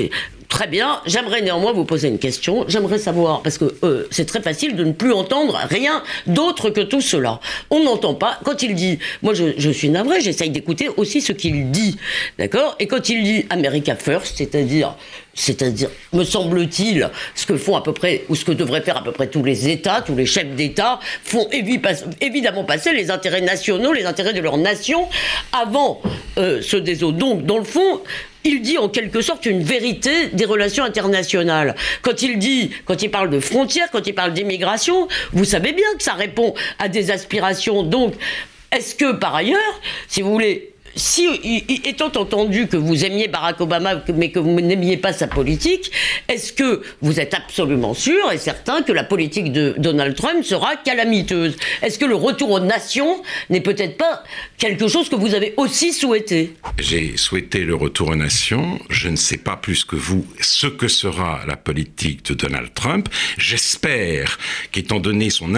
Très 0.55 0.67
bien, 0.67 1.01
j'aimerais 1.05 1.41
néanmoins 1.41 1.73
vous 1.73 1.83
poser 1.83 2.07
une 2.07 2.17
question. 2.17 2.63
J'aimerais 2.69 2.97
savoir, 2.97 3.41
parce 3.41 3.57
que 3.57 3.75
euh, 3.83 4.07
c'est 4.09 4.23
très 4.23 4.41
facile 4.41 4.77
de 4.77 4.85
ne 4.85 4.93
plus 4.93 5.11
entendre 5.11 5.59
rien 5.69 6.01
d'autre 6.27 6.69
que 6.69 6.79
tout 6.79 7.01
cela. 7.01 7.41
On 7.69 7.83
n'entend 7.83 8.13
pas, 8.13 8.39
quand 8.45 8.63
il 8.63 8.73
dit, 8.73 8.97
moi 9.21 9.33
je, 9.33 9.69
suis 9.71 9.89
navré, 9.89 10.21
j'essaye 10.21 10.51
d'écouter 10.51 10.87
aussi 10.95 11.19
ce 11.19 11.33
qu'il 11.33 11.71
dit, 11.71 11.97
d'accord? 12.39 12.77
Et 12.79 12.87
quand 12.87 13.09
il 13.09 13.21
dit 13.25 13.45
America 13.49 13.97
First, 13.97 14.37
c'est-à-dire 14.37 14.95
c'est-à-dire, 15.33 15.89
me 16.13 16.23
semble-t-il, 16.23 17.09
ce 17.35 17.45
que 17.45 17.57
font 17.57 17.75
à 17.75 17.83
peu 17.83 17.91
près, 17.91 18.23
ou 18.29 18.35
ce 18.35 18.45
que 18.45 18.53
devraient 18.53 18.79
faire 18.79 18.95
à 18.95 19.03
peu 19.03 19.11
près 19.11 19.27
tous 19.27 19.43
les 19.43 19.67
États, 19.67 19.99
tous 19.99 20.15
les 20.15 20.25
chefs 20.25 20.55
d'État, 20.55 21.01
font 21.25 21.49
évidemment 22.21 22.63
passer 22.63 22.93
les 22.93 23.11
intérêts 23.11 23.41
nationaux, 23.41 23.91
les 23.91 24.05
intérêts 24.05 24.31
de 24.31 24.39
leur 24.39 24.57
nation, 24.57 25.09
avant 25.51 26.01
euh, 26.37 26.61
ceux 26.61 26.79
des 26.79 27.03
autres. 27.03 27.17
Donc, 27.17 27.45
dans 27.45 27.57
le 27.57 27.65
fond, 27.65 27.99
il 28.45 28.61
dit 28.61 28.77
en 28.77 28.87
quelque 28.87 29.21
sorte 29.21 29.45
une 29.45 29.63
vérité 29.63 30.27
des 30.27 30.45
relations 30.45 30.83
internationales. 30.83 31.75
Quand 32.01 32.21
il 32.21 32.37
dit, 32.39 32.71
quand 32.85 33.01
il 33.01 33.09
parle 33.09 33.29
de 33.29 33.39
frontières, 33.39 33.89
quand 33.91 34.07
il 34.07 34.13
parle 34.13 34.33
d'immigration, 34.33 35.07
vous 35.33 35.45
savez 35.45 35.73
bien 35.73 35.87
que 35.97 36.03
ça 36.03 36.13
répond 36.13 36.53
à 36.79 36.87
des 36.87 37.11
aspirations. 37.11 37.83
Donc, 37.83 38.13
est-ce 38.71 38.95
que 38.95 39.13
par 39.13 39.35
ailleurs, 39.35 39.81
si 40.07 40.21
vous 40.21 40.31
voulez, 40.31 40.74
si, 40.95 41.27
étant 41.85 42.11
entendu 42.15 42.67
que 42.67 42.77
vous 42.77 43.03
aimiez 43.03 43.27
Barack 43.27 43.59
Obama, 43.61 44.03
mais 44.13 44.31
que 44.31 44.39
vous 44.39 44.61
n'aimiez 44.61 44.97
pas 44.97 45.13
sa 45.13 45.27
politique, 45.27 45.91
est-ce 46.27 46.53
que 46.53 46.81
vous 47.01 47.19
êtes 47.19 47.33
absolument 47.33 47.93
sûr 47.93 48.31
et 48.31 48.37
certain 48.37 48.81
que 48.81 48.91
la 48.91 49.03
politique 49.03 49.51
de 49.51 49.75
Donald 49.77 50.15
Trump 50.15 50.43
sera 50.43 50.75
calamiteuse? 50.77 51.57
Est-ce 51.81 51.99
que 51.99 52.05
le 52.05 52.15
retour 52.15 52.51
aux 52.51 52.59
nations 52.59 53.21
n'est 53.49 53.61
peut-être 53.61 53.97
pas 53.97 54.23
quelque 54.57 54.87
chose 54.87 55.09
que 55.09 55.15
vous 55.15 55.35
avez 55.35 55.53
aussi 55.57 55.93
souhaité? 55.93 56.53
J'ai 56.79 57.17
souhaité 57.17 57.59
le 57.59 57.75
retour 57.75 58.09
aux 58.09 58.15
nations. 58.15 58.79
Je 58.89 59.09
ne 59.09 59.15
sais 59.15 59.37
pas 59.37 59.57
plus 59.57 59.83
que 59.83 59.95
vous 59.95 60.25
ce 60.39 60.67
que 60.67 60.87
sera 60.87 61.41
la 61.47 61.57
politique 61.57 62.25
de 62.25 62.33
Donald 62.33 62.73
Trump. 62.73 63.09
J'espère 63.37 64.37
qu'étant 64.71 64.99
donné 64.99 65.29
son, 65.29 65.53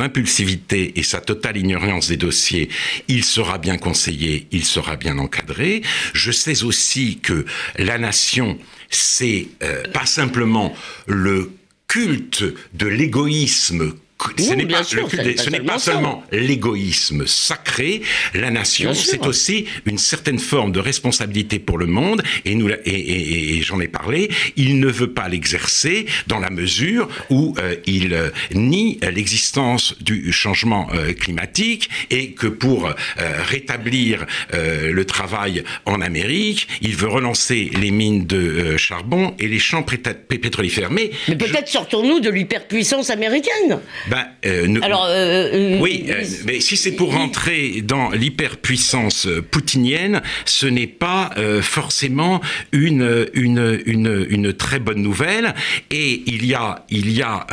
impulsivité 0.00 0.92
et 0.96 1.02
sa 1.02 1.20
totale 1.20 1.56
ignorance 1.56 2.08
des 2.08 2.16
dossiers, 2.16 2.68
il 3.08 3.24
sera 3.24 3.58
bien 3.58 3.76
conseillé, 3.78 4.46
il 4.50 4.64
sera 4.72 4.96
bien 4.96 5.18
encadré. 5.18 5.82
Je 6.14 6.32
sais 6.32 6.64
aussi 6.64 7.18
que 7.18 7.44
la 7.76 7.98
nation, 7.98 8.58
c'est 8.90 9.48
euh, 9.62 9.82
pas 9.92 10.06
simplement 10.06 10.74
le 11.06 11.52
culte 11.88 12.44
de 12.72 12.86
l'égoïsme 12.86 13.94
ce 14.38 15.50
n'est 15.50 15.60
pas, 15.60 15.78
seulement 15.78 16.24
l'égoïsme 16.32 17.26
sacré. 17.26 18.02
La 18.34 18.50
nation, 18.50 18.94
c'est 18.94 19.26
aussi 19.26 19.66
une 19.86 19.98
certaine 19.98 20.38
forme 20.38 20.72
de 20.72 20.80
responsabilité 20.80 21.58
pour 21.58 21.78
le 21.78 21.86
monde. 21.86 22.22
Et, 22.44 22.54
nous, 22.54 22.68
et, 22.84 23.60
j'en 23.62 23.80
ai 23.80 23.88
parlé. 23.88 24.30
Il 24.56 24.80
ne 24.80 24.88
veut 24.88 25.12
pas 25.12 25.28
l'exercer 25.28 26.06
dans 26.26 26.38
la 26.38 26.50
mesure 26.50 27.08
où 27.30 27.54
euh, 27.58 27.76
il 27.86 28.14
euh, 28.14 28.30
nie 28.54 28.98
l'existence 29.12 29.96
du 30.00 30.32
changement 30.32 30.88
euh, 30.92 31.12
climatique 31.12 31.88
et 32.10 32.32
que 32.32 32.46
pour 32.46 32.92
rétablir 33.16 34.26
le 34.52 35.04
travail 35.04 35.64
en 35.84 36.00
Amérique, 36.00 36.68
il 36.80 36.96
veut 36.96 37.08
relancer 37.08 37.70
les 37.78 37.90
mines 37.90 38.26
de 38.26 38.76
charbon 38.76 39.34
et 39.38 39.48
les 39.48 39.58
champs 39.58 39.82
pétrolifères. 39.82 40.90
Mais, 40.90 41.10
Mais 41.28 41.36
peut-être 41.36 41.68
sortons-nous 41.68 42.20
de 42.20 42.30
l'hyperpuissance 42.30 43.10
américaine. 43.10 43.80
Ben, 44.12 44.26
euh, 44.44 44.78
Alors, 44.82 45.06
euh, 45.06 45.48
euh, 45.54 45.78
oui, 45.80 46.04
mais 46.44 46.60
si 46.60 46.76
c'est 46.76 46.92
pour 46.92 47.14
rentrer 47.14 47.80
dans 47.80 48.10
l'hyperpuissance 48.10 49.26
poutinienne, 49.50 50.20
ce 50.44 50.66
n'est 50.66 50.86
pas 50.86 51.30
forcément 51.62 52.42
une, 52.72 53.26
une, 53.32 53.80
une, 53.86 54.26
une, 54.28 54.52
très 54.52 54.80
bonne 54.80 55.00
nouvelle. 55.00 55.54
Et 55.90 56.24
il 56.26 56.44
y 56.44 56.52
a, 56.52 56.84
il 56.90 57.10
y 57.10 57.22
a, 57.22 57.46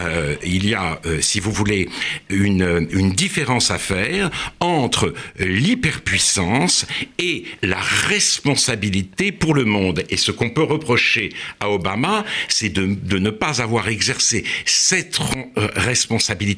il 0.43 0.67
y 0.67 0.73
a 0.73 0.99
si 1.21 1.39
vous 1.39 1.51
voulez, 1.53 1.87
une, 2.29 2.87
une 2.91 3.13
différence 3.13 3.71
à 3.71 3.77
faire 3.77 4.29
entre 4.59 5.13
l'hyperpuissance 5.39 6.85
et 7.19 7.45
la 7.61 7.79
responsabilité 7.79 9.31
pour 9.31 9.53
le 9.53 9.63
monde. 9.63 10.03
Et 10.09 10.17
ce 10.17 10.31
qu'on 10.31 10.49
peut 10.49 10.63
reprocher 10.63 11.29
à 11.61 11.69
Obama, 11.69 12.25
c'est 12.49 12.69
de, 12.69 12.85
de 13.01 13.17
ne 13.17 13.29
pas 13.29 13.61
avoir 13.61 13.87
exercé 13.87 14.43
cette 14.65 15.19
responsabilité 15.55 16.48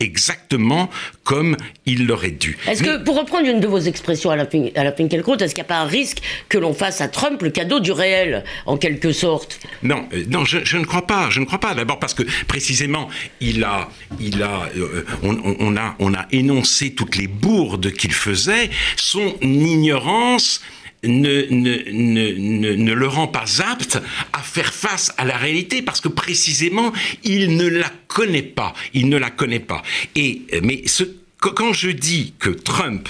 exactement 0.00 0.90
comme 1.24 1.56
il 1.86 2.06
l'aurait 2.06 2.30
dû. 2.30 2.56
Est-ce 2.66 2.82
que, 2.82 3.02
pour 3.02 3.18
reprendre 3.18 3.46
une 3.46 3.60
de 3.60 3.66
vos 3.66 3.78
expressions 3.80 4.30
à 4.30 4.36
la, 4.36 4.46
à 4.76 4.84
la 4.84 4.92
Finkielkraut, 4.92 5.36
est-ce 5.36 5.54
qu'il 5.54 5.62
n'y 5.62 5.66
a 5.66 5.68
pas 5.68 5.80
un 5.80 5.86
risque 5.86 6.18
que 6.48 6.58
l'on 6.58 6.74
fasse 6.74 7.00
à 7.00 7.08
Trump 7.08 7.42
le 7.42 7.50
cadeau 7.50 7.80
du 7.80 7.92
réel, 7.92 8.44
en 8.66 8.76
quelque 8.76 9.12
sorte? 9.12 9.60
Non, 9.82 10.06
euh, 10.12 10.24
non, 10.28 10.44
je, 10.44 10.76
ne 10.76 10.84
crois 10.84 11.06
pas. 11.06 11.30
Je 11.30 11.40
ne 11.40 11.44
crois 11.44 11.60
pas. 11.60 11.74
D'abord 11.74 11.98
parce 11.98 12.14
que 12.14 12.22
précisément, 12.46 13.08
il 13.40 13.64
a, 13.64 13.88
il 14.20 14.42
a, 14.42 14.68
euh, 14.76 15.04
on, 15.22 15.76
a, 15.76 15.96
on 15.98 16.14
a 16.14 16.26
énoncé 16.32 16.94
toutes 16.94 17.16
les 17.16 17.26
bourdes 17.26 17.92
qu'il 17.92 18.12
faisait. 18.12 18.70
Son 18.96 19.34
ignorance 19.40 20.62
ne, 21.04 21.46
ne, 21.50 22.74
ne, 22.76 22.92
le 22.92 23.06
rend 23.06 23.28
pas 23.28 23.44
apte 23.60 23.98
à 24.32 24.40
faire 24.40 24.72
face 24.72 25.12
à 25.16 25.24
la 25.24 25.36
réalité 25.36 25.82
parce 25.82 26.00
que 26.00 26.08
précisément 26.08 26.92
il 27.24 27.56
ne 27.56 27.68
la 27.68 27.90
connaît 28.08 28.42
pas. 28.42 28.74
Il 28.94 29.08
ne 29.08 29.16
la 29.16 29.30
connaît 29.30 29.60
pas. 29.60 29.82
Et 30.14 30.42
mais 30.62 30.82
ce, 30.86 31.04
quand 31.38 31.72
je 31.72 31.90
dis 31.90 32.34
que 32.38 32.50
Trump 32.50 33.08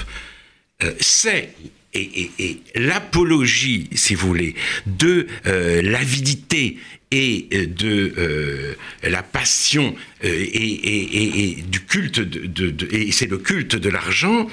euh, 0.83 0.93
sait 1.01 1.55
et, 1.95 2.61
l'apologie, 2.75 3.89
si 3.95 4.15
vous 4.15 4.29
voulez, 4.29 4.55
de 4.87 5.27
euh, 5.47 5.83
l'avidité 5.83 6.77
et 7.11 7.49
de 7.67 8.77
la 9.03 9.23
passion 9.23 9.97
et, 10.23 11.57
du 11.67 11.81
culte 11.81 12.21
de 12.21 12.95
et 12.95 13.11
c'est 13.13 13.31
le 13.31 13.39
culte 13.39 13.77
de 13.77 13.89
l'argent, 13.89 14.47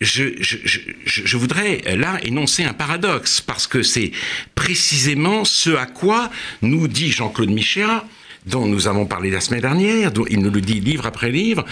je, 0.00 1.36
voudrais 1.36 1.82
là 1.96 2.18
énoncer 2.22 2.64
un 2.64 2.74
paradoxe, 2.74 3.40
parce 3.40 3.66
que 3.66 3.82
c'est 3.82 4.12
précisément 4.54 5.44
ce 5.44 5.70
à 5.70 5.86
quoi 5.86 6.30
nous 6.62 6.86
dit 6.88 7.10
Jean-Claude 7.10 7.50
Michéa, 7.50 8.04
dont 8.46 8.66
nous 8.66 8.88
avons 8.88 9.06
parlé 9.06 9.30
la 9.30 9.40
semaine 9.40 9.62
dernière, 9.62 10.12
dont 10.12 10.26
il 10.28 10.40
nous 10.40 10.50
le 10.50 10.60
dit 10.60 10.80
livre 10.80 11.06
après 11.06 11.30
livre, 11.30 11.64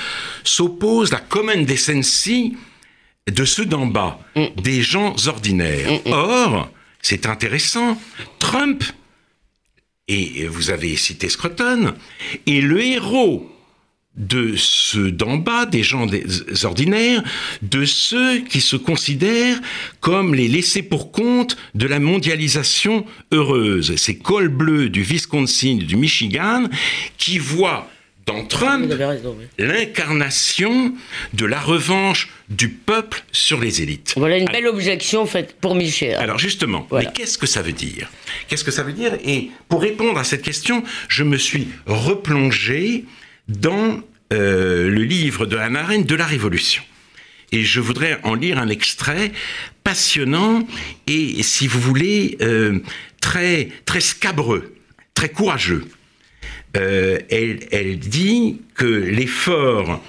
s'oppose 0.43 1.13
la 1.13 1.21
common 1.21 1.63
decency 1.63 2.57
de 3.31 3.45
ceux 3.45 3.67
d'en 3.67 3.87
bas, 3.87 4.21
mm. 4.37 4.61
des 4.63 4.83
gens 4.83 5.15
ordinaires. 5.27 5.91
Mm, 5.91 6.09
mm. 6.09 6.13
Or, 6.13 6.71
c'est 7.03 7.27
intéressant, 7.27 8.01
Trump, 8.39 8.83
et 10.09 10.47
vous 10.47 10.71
avez 10.71 10.97
cité 10.97 11.29
Scruton, 11.29 11.95
est 12.47 12.61
le 12.61 12.83
héros 12.83 13.54
de 14.17 14.55
ceux 14.57 15.11
d'en 15.11 15.37
bas, 15.37 15.67
des 15.67 15.83
gens 15.83 16.07
ordinaires, 16.63 17.23
de 17.63 17.85
ceux 17.85 18.39
qui 18.39 18.61
se 18.61 18.77
considèrent 18.77 19.59
comme 20.01 20.35
les 20.35 20.49
laissés 20.49 20.83
pour 20.83 21.11
compte 21.11 21.57
de 21.75 21.87
la 21.87 21.99
mondialisation 21.99 23.05
heureuse. 23.33 23.97
Ces 23.97 24.19
cols 24.19 24.49
bleus 24.49 24.89
du 24.89 25.03
Wisconsin, 25.03 25.77
du 25.77 25.97
Michigan, 25.97 26.69
qui 27.19 27.39
voient 27.39 27.89
dans 28.27 28.45
Trump 28.45 28.91
l'incarnation 29.59 30.95
de 31.35 31.45
la 31.45 31.61
revanche 31.61 32.31
du 32.49 32.69
peuple 32.69 33.23
sur 33.33 33.61
les 33.61 33.83
élites. 33.83 34.15
Voilà 34.17 34.39
une 34.39 34.47
belle 34.47 34.67
objection 34.67 35.27
faite 35.27 35.57
pour 35.61 35.75
Michel. 35.75 36.15
Alors 36.15 36.39
justement, 36.39 36.87
mais 36.93 37.07
qu'est-ce 37.13 37.37
que 37.37 37.47
ça 37.47 37.63
veut 37.63 37.73
dire? 37.73 38.11
Qu'est-ce 38.49 38.65
que 38.65 38.71
ça 38.71 38.83
veut 38.83 38.93
dire? 38.93 39.19
Et 39.25 39.51
pour 39.69 39.83
répondre 39.83 40.19
à 40.19 40.25
cette 40.25 40.43
question, 40.43 40.85
je 41.09 41.23
me 41.23 41.37
suis 41.37 41.69
replongé 41.87 43.05
dans 43.49 44.01
euh, 44.33 44.89
le 44.89 45.03
livre 45.03 45.47
de 45.47 45.57
Hannah 45.57 45.81
Arendt 45.81 46.05
de 46.05 46.15
la 46.15 46.27
Révolution. 46.27 46.83
Et 47.53 47.63
je 47.63 47.81
voudrais 47.81 48.19
en 48.23 48.35
lire 48.35 48.59
un 48.59 48.69
extrait 48.69 49.33
passionnant 49.85 50.67
et, 51.07 51.43
si 51.43 51.67
vous 51.67 51.79
voulez, 51.79 52.37
euh, 52.41 52.81
très, 53.21 53.69
très 53.85 54.01
scabreux, 54.01 54.75
très 55.13 55.29
courageux. 55.29 55.85
Euh, 56.77 57.19
elle, 57.31 57.61
elle, 57.71 57.99
dit 57.99 58.61
que 58.75 58.87
l'effort 58.87 60.03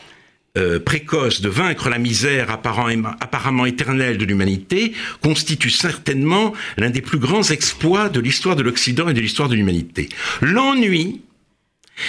précoce 0.86 1.42
de 1.42 1.50
vaincre 1.50 1.90
la 1.90 1.98
misère 1.98 2.50
apparemment 2.50 3.66
éternelle 3.66 4.18
de 4.18 4.24
l'humanité 4.24 4.94
constitue 5.22 5.70
certainement 5.70 6.54
l'un 6.78 6.90
des 6.90 7.02
plus 7.02 7.20
grands 7.20 7.44
exploits 7.44 8.08
de 8.08 8.22
l'histoire 8.22 8.56
de 8.56 8.64
l'Occident 8.64 9.10
et 9.10 9.14
de 9.14 9.20
l'histoire 9.20 9.50
de 9.50 9.56
l'humanité. 9.56 10.08
L'ennui 10.42 11.20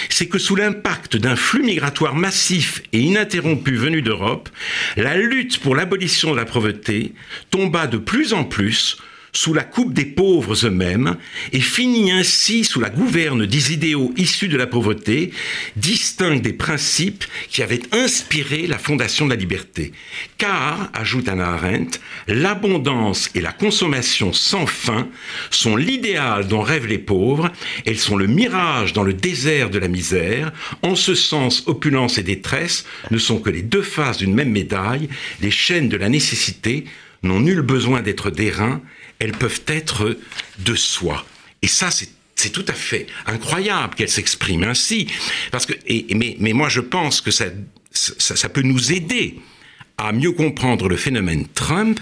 c'est 0.09 0.27
que 0.27 0.39
sous 0.39 0.55
l'impact 0.55 1.17
d'un 1.17 1.35
flux 1.35 1.63
migratoire 1.63 2.15
massif 2.15 2.81
et 2.93 2.99
ininterrompu 2.99 3.75
venu 3.75 4.01
d'Europe, 4.01 4.49
la 4.95 5.17
lutte 5.17 5.59
pour 5.59 5.75
l'abolition 5.75 6.31
de 6.31 6.37
la 6.37 6.45
pauvreté 6.45 7.13
tomba 7.49 7.87
de 7.87 7.97
plus 7.97 8.33
en 8.33 8.43
plus 8.43 8.97
sous 9.37 9.53
la 9.53 9.63
coupe 9.63 9.93
des 9.93 10.05
pauvres 10.05 10.65
eux-mêmes 10.65 11.15
et 11.53 11.59
finit 11.59 12.11
ainsi 12.11 12.63
sous 12.63 12.79
la 12.79 12.89
gouverne 12.89 13.45
des 13.45 13.71
idéaux 13.71 14.11
issus 14.17 14.47
de 14.47 14.57
la 14.57 14.65
pauvreté, 14.65 15.31
distincts 15.75 16.37
des 16.37 16.53
principes 16.53 17.23
qui 17.47 17.61
avaient 17.61 17.83
inspiré 17.91 18.65
la 18.65 18.79
fondation 18.79 19.25
de 19.25 19.29
la 19.29 19.35
liberté. 19.35 19.91
Car, 20.39 20.89
ajoute 20.91 21.29
Anna 21.29 21.49
Arendt, 21.49 21.99
l'abondance 22.27 23.29
et 23.35 23.41
la 23.41 23.51
consommation 23.51 24.33
sans 24.33 24.65
fin 24.65 25.07
sont 25.51 25.75
l'idéal 25.75 26.47
dont 26.47 26.61
rêvent 26.61 26.87
les 26.87 26.97
pauvres, 26.97 27.51
elles 27.85 27.99
sont 27.99 28.17
le 28.17 28.25
mirage 28.25 28.93
dans 28.93 29.03
le 29.03 29.13
désert 29.13 29.69
de 29.69 29.77
la 29.77 29.87
misère. 29.87 30.51
En 30.81 30.95
ce 30.95 31.13
sens, 31.13 31.61
opulence 31.67 32.17
et 32.17 32.23
détresse 32.23 32.85
ne 33.11 33.19
sont 33.19 33.37
que 33.37 33.51
les 33.51 33.61
deux 33.61 33.83
faces 33.83 34.17
d'une 34.17 34.33
même 34.33 34.51
médaille, 34.51 35.09
les 35.41 35.51
chaînes 35.51 35.89
de 35.89 35.97
la 35.97 36.09
nécessité 36.09 36.85
n'ont 37.21 37.39
nul 37.39 37.61
besoin 37.61 38.01
d'être 38.01 38.31
d'airain, 38.31 38.81
elles 39.19 39.31
peuvent 39.31 39.61
être 39.67 40.17
de 40.59 40.75
soi. 40.75 41.25
Et 41.61 41.67
ça, 41.67 41.89
c'est 41.91 42.49
tout 42.49 42.65
à 42.67 42.73
fait 42.73 43.07
incroyable 43.25 43.95
qu'elle 43.95 44.09
s'exprime 44.09 44.63
ainsi. 44.63 45.07
Parce 45.51 45.65
que, 45.65 45.73
mais, 46.13 46.53
moi, 46.53 46.69
je 46.69 46.81
pense 46.81 47.21
que 47.21 47.31
ça, 47.31 47.45
ça, 47.91 48.49
peut 48.49 48.61
nous 48.61 48.91
aider 48.91 49.39
à 49.97 50.11
mieux 50.11 50.31
comprendre 50.31 50.87
le 50.87 50.97
phénomène 50.97 51.47
Trump. 51.53 51.99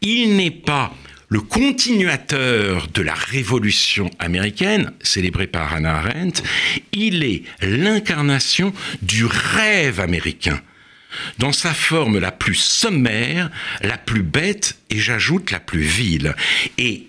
Il 0.00 0.36
n'est 0.36 0.50
pas 0.50 0.94
le 1.28 1.40
continuateur 1.40 2.88
de 2.88 3.00
la 3.00 3.14
révolution 3.14 4.10
américaine, 4.18 4.92
célébrée 5.02 5.46
par 5.46 5.72
Hannah 5.72 6.00
Arendt, 6.00 6.42
il 6.92 7.24
est 7.24 7.42
l'incarnation 7.62 8.74
du 9.00 9.24
rêve 9.24 9.98
américain 9.98 10.60
dans 11.38 11.52
sa 11.52 11.74
forme 11.74 12.18
la 12.18 12.32
plus 12.32 12.54
sommaire, 12.54 13.50
la 13.82 13.98
plus 13.98 14.22
bête 14.22 14.76
et 14.90 14.98
j'ajoute 14.98 15.50
la 15.50 15.60
plus 15.60 15.80
vile. 15.80 16.34
Et, 16.78 17.08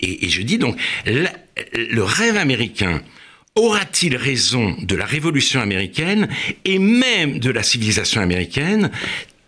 et, 0.00 0.28
je 0.28 0.42
dis 0.42 0.58
donc, 0.58 0.78
le 1.06 2.02
rêve 2.02 2.36
américain 2.36 3.02
aura-t-il 3.54 4.16
raison 4.16 4.76
de 4.80 4.94
la 4.94 5.04
révolution 5.04 5.60
américaine 5.60 6.28
et 6.64 6.78
même 6.78 7.38
de 7.40 7.50
la 7.50 7.62
civilisation 7.62 8.20
américaine? 8.20 8.90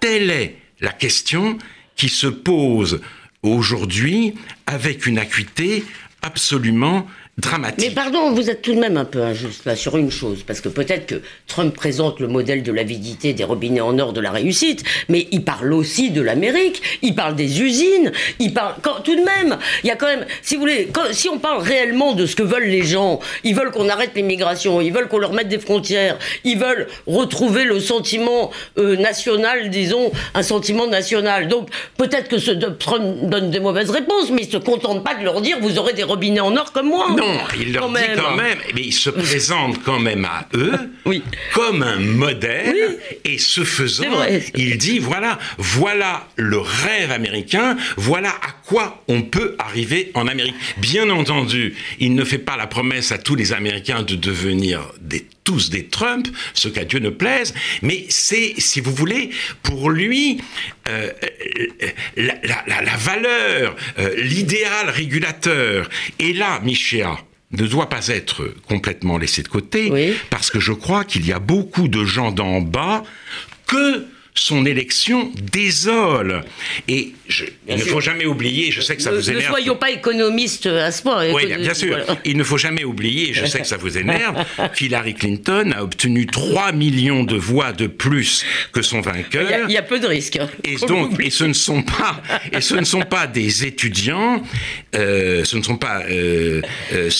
Telle 0.00 0.30
est 0.30 0.56
la 0.80 0.92
question 0.92 1.58
qui 1.94 2.08
se 2.08 2.26
pose 2.26 3.00
aujourd'hui 3.42 4.34
avec 4.66 5.06
une 5.06 5.18
acuité 5.18 5.84
absolument 6.22 7.06
dramatique. 7.40 7.88
Mais 7.88 7.94
pardon, 7.94 8.32
vous 8.32 8.50
êtes 8.50 8.62
tout 8.62 8.74
de 8.74 8.80
même 8.80 8.96
un 8.96 9.04
peu 9.04 9.22
injuste 9.22 9.64
là 9.64 9.76
sur 9.76 9.96
une 9.96 10.10
chose, 10.10 10.42
parce 10.46 10.60
que 10.60 10.68
peut-être 10.68 11.06
que 11.06 11.22
Trump 11.46 11.74
présente 11.74 12.20
le 12.20 12.28
modèle 12.28 12.62
de 12.62 12.72
l'avidité 12.72 13.32
des 13.32 13.44
robinets 13.44 13.80
en 13.80 13.98
or 13.98 14.12
de 14.12 14.20
la 14.20 14.30
réussite, 14.30 14.84
mais 15.08 15.28
il 15.30 15.44
parle 15.44 15.72
aussi 15.72 16.10
de 16.10 16.20
l'Amérique, 16.20 16.82
il 17.02 17.14
parle 17.14 17.34
des 17.36 17.62
usines, 17.62 18.12
il 18.38 18.52
parle 18.52 18.74
quand, 18.82 19.00
tout 19.02 19.16
de 19.16 19.22
même, 19.22 19.58
il 19.82 19.88
y 19.88 19.90
a 19.90 19.96
quand 19.96 20.06
même, 20.06 20.26
si 20.42 20.54
vous 20.54 20.60
voulez, 20.60 20.88
si 21.12 21.28
on 21.28 21.38
parle 21.38 21.62
réellement 21.62 22.12
de 22.12 22.26
ce 22.26 22.36
que 22.36 22.42
veulent 22.42 22.68
les 22.68 22.82
gens, 22.82 23.20
ils 23.44 23.54
veulent 23.54 23.70
qu'on 23.70 23.88
arrête 23.88 24.12
l'immigration, 24.14 24.80
ils 24.80 24.92
veulent 24.92 25.08
qu'on 25.08 25.18
leur 25.18 25.32
mette 25.32 25.48
des 25.48 25.58
frontières, 25.58 26.18
ils 26.44 26.58
veulent 26.58 26.86
retrouver 27.06 27.64
le 27.64 27.80
sentiment 27.80 28.50
euh, 28.78 28.96
national, 28.96 29.70
disons, 29.70 30.10
un 30.34 30.42
sentiment 30.42 30.86
national. 30.86 31.48
Donc 31.48 31.68
peut-être 31.96 32.28
que 32.28 32.38
ce 32.38 32.50
Trump 32.50 33.28
donne 33.28 33.50
des 33.50 33.60
mauvaises 33.60 33.90
réponses, 33.90 34.30
mais 34.30 34.42
il 34.42 34.50
se 34.50 34.58
contente 34.58 35.04
pas 35.04 35.14
de 35.14 35.24
leur 35.24 35.40
dire 35.40 35.58
vous 35.60 35.78
aurez 35.78 35.92
des 35.92 36.02
robinets 36.02 36.40
en 36.40 36.56
or 36.56 36.72
comme 36.72 36.88
moi. 36.88 37.06
Non, 37.16 37.29
il 37.58 37.72
leur 37.72 37.88
dit 37.90 38.00
quand 38.16 38.36
même, 38.36 38.58
mais 38.74 38.82
il 38.82 38.92
se 38.92 39.10
présente 39.10 39.82
quand 39.82 39.98
même 39.98 40.24
à 40.24 40.46
eux 40.54 40.72
comme 41.54 41.82
un 41.82 41.98
modèle, 41.98 42.98
et 43.24 43.38
ce 43.38 43.64
faisant, 43.64 44.24
il 44.54 44.78
dit 44.78 44.98
voilà, 44.98 45.38
voilà 45.58 46.28
le 46.36 46.58
rêve 46.58 47.10
américain, 47.10 47.76
voilà 47.96 48.30
à 48.30 48.52
quoi 48.66 49.02
on 49.08 49.22
peut 49.22 49.56
arriver 49.58 50.10
en 50.14 50.26
Amérique. 50.26 50.54
Bien 50.78 51.10
entendu, 51.10 51.74
il 51.98 52.14
ne 52.14 52.24
fait 52.24 52.38
pas 52.38 52.56
la 52.56 52.66
promesse 52.66 53.12
à 53.12 53.18
tous 53.18 53.34
les 53.34 53.52
Américains 53.52 54.02
de 54.02 54.14
devenir 54.14 54.92
des 55.00 55.26
tous 55.50 55.68
des 55.68 55.86
Trump, 55.86 56.28
ce 56.54 56.68
qu'à 56.68 56.84
Dieu 56.84 57.00
ne 57.00 57.10
plaise, 57.10 57.54
mais 57.82 58.06
c'est, 58.08 58.54
si 58.58 58.80
vous 58.80 58.94
voulez, 58.94 59.30
pour 59.64 59.90
lui, 59.90 60.40
euh, 60.88 61.10
la, 62.16 62.96
valeur, 62.96 63.74
euh, 63.98 64.14
l'idéal 64.22 64.90
régulateur. 64.90 65.90
Et 66.20 66.32
là, 66.32 66.60
Michéa, 66.62 67.18
ne 67.50 67.66
doit 67.66 67.88
pas 67.88 68.06
être 68.06 68.54
complètement 68.68 69.18
laissé 69.18 69.42
de 69.42 69.48
côté, 69.48 70.14
parce 70.30 70.52
que 70.52 70.60
je 70.60 70.72
crois 70.72 71.02
qu'il 71.02 71.26
y 71.26 71.32
a 71.32 71.40
beaucoup 71.40 71.88
de 71.88 72.04
gens 72.04 72.30
d'en 72.30 72.60
bas 72.60 73.02
que 73.66 74.06
son 74.34 74.64
élection 74.64 75.30
désole. 75.52 76.42
Et 76.88 77.12
il 77.68 77.76
ne 77.76 77.82
faut 77.82 78.00
jamais 78.00 78.26
oublier, 78.26 78.70
je 78.70 78.80
sais 78.80 78.96
que 78.96 79.02
ça 79.02 79.12
vous 79.12 79.30
énerve. 79.30 79.44
Ne 79.44 79.48
soyons 79.48 79.76
pas 79.76 79.90
économistes 79.90 80.66
à 80.66 80.90
ce 80.90 81.02
point. 81.02 81.32
Oui, 81.32 81.46
bien 81.46 81.74
sûr. 81.74 81.98
Il 82.24 82.36
ne 82.36 82.44
faut 82.44 82.58
jamais 82.58 82.84
oublier, 82.84 83.32
je 83.32 83.44
sais 83.46 83.60
que 83.60 83.66
ça 83.66 83.76
vous 83.76 83.98
énerve, 83.98 84.44
qu'Hillary 84.76 85.14
Clinton 85.14 85.72
a 85.76 85.82
obtenu 85.82 86.26
3 86.26 86.72
millions 86.72 87.24
de 87.24 87.36
voix 87.36 87.72
de 87.72 87.86
plus 87.86 88.44
que 88.72 88.82
son 88.82 89.00
vainqueur. 89.00 89.48
Il 89.68 89.72
y 89.72 89.76
a, 89.76 89.82
peu 89.82 89.98
de 89.98 90.06
risques. 90.06 90.36
Hein. 90.36 90.48
Et 90.64 90.76
donc, 90.86 91.20
et 91.20 91.30
ce 91.30 91.44
ne 91.44 91.52
sont 91.52 91.82
pas, 91.82 92.22
et 92.52 92.60
ce 92.60 92.74
ne 92.74 92.84
sont 92.84 93.02
pas 93.02 93.26
des 93.26 93.64
étudiants, 93.64 94.42
euh, 94.94 95.44
ce 95.44 95.56
ne 95.56 95.62
sont 95.62 95.76
pas 95.76 96.02
euh, 96.10 96.62
euh, 96.92 97.10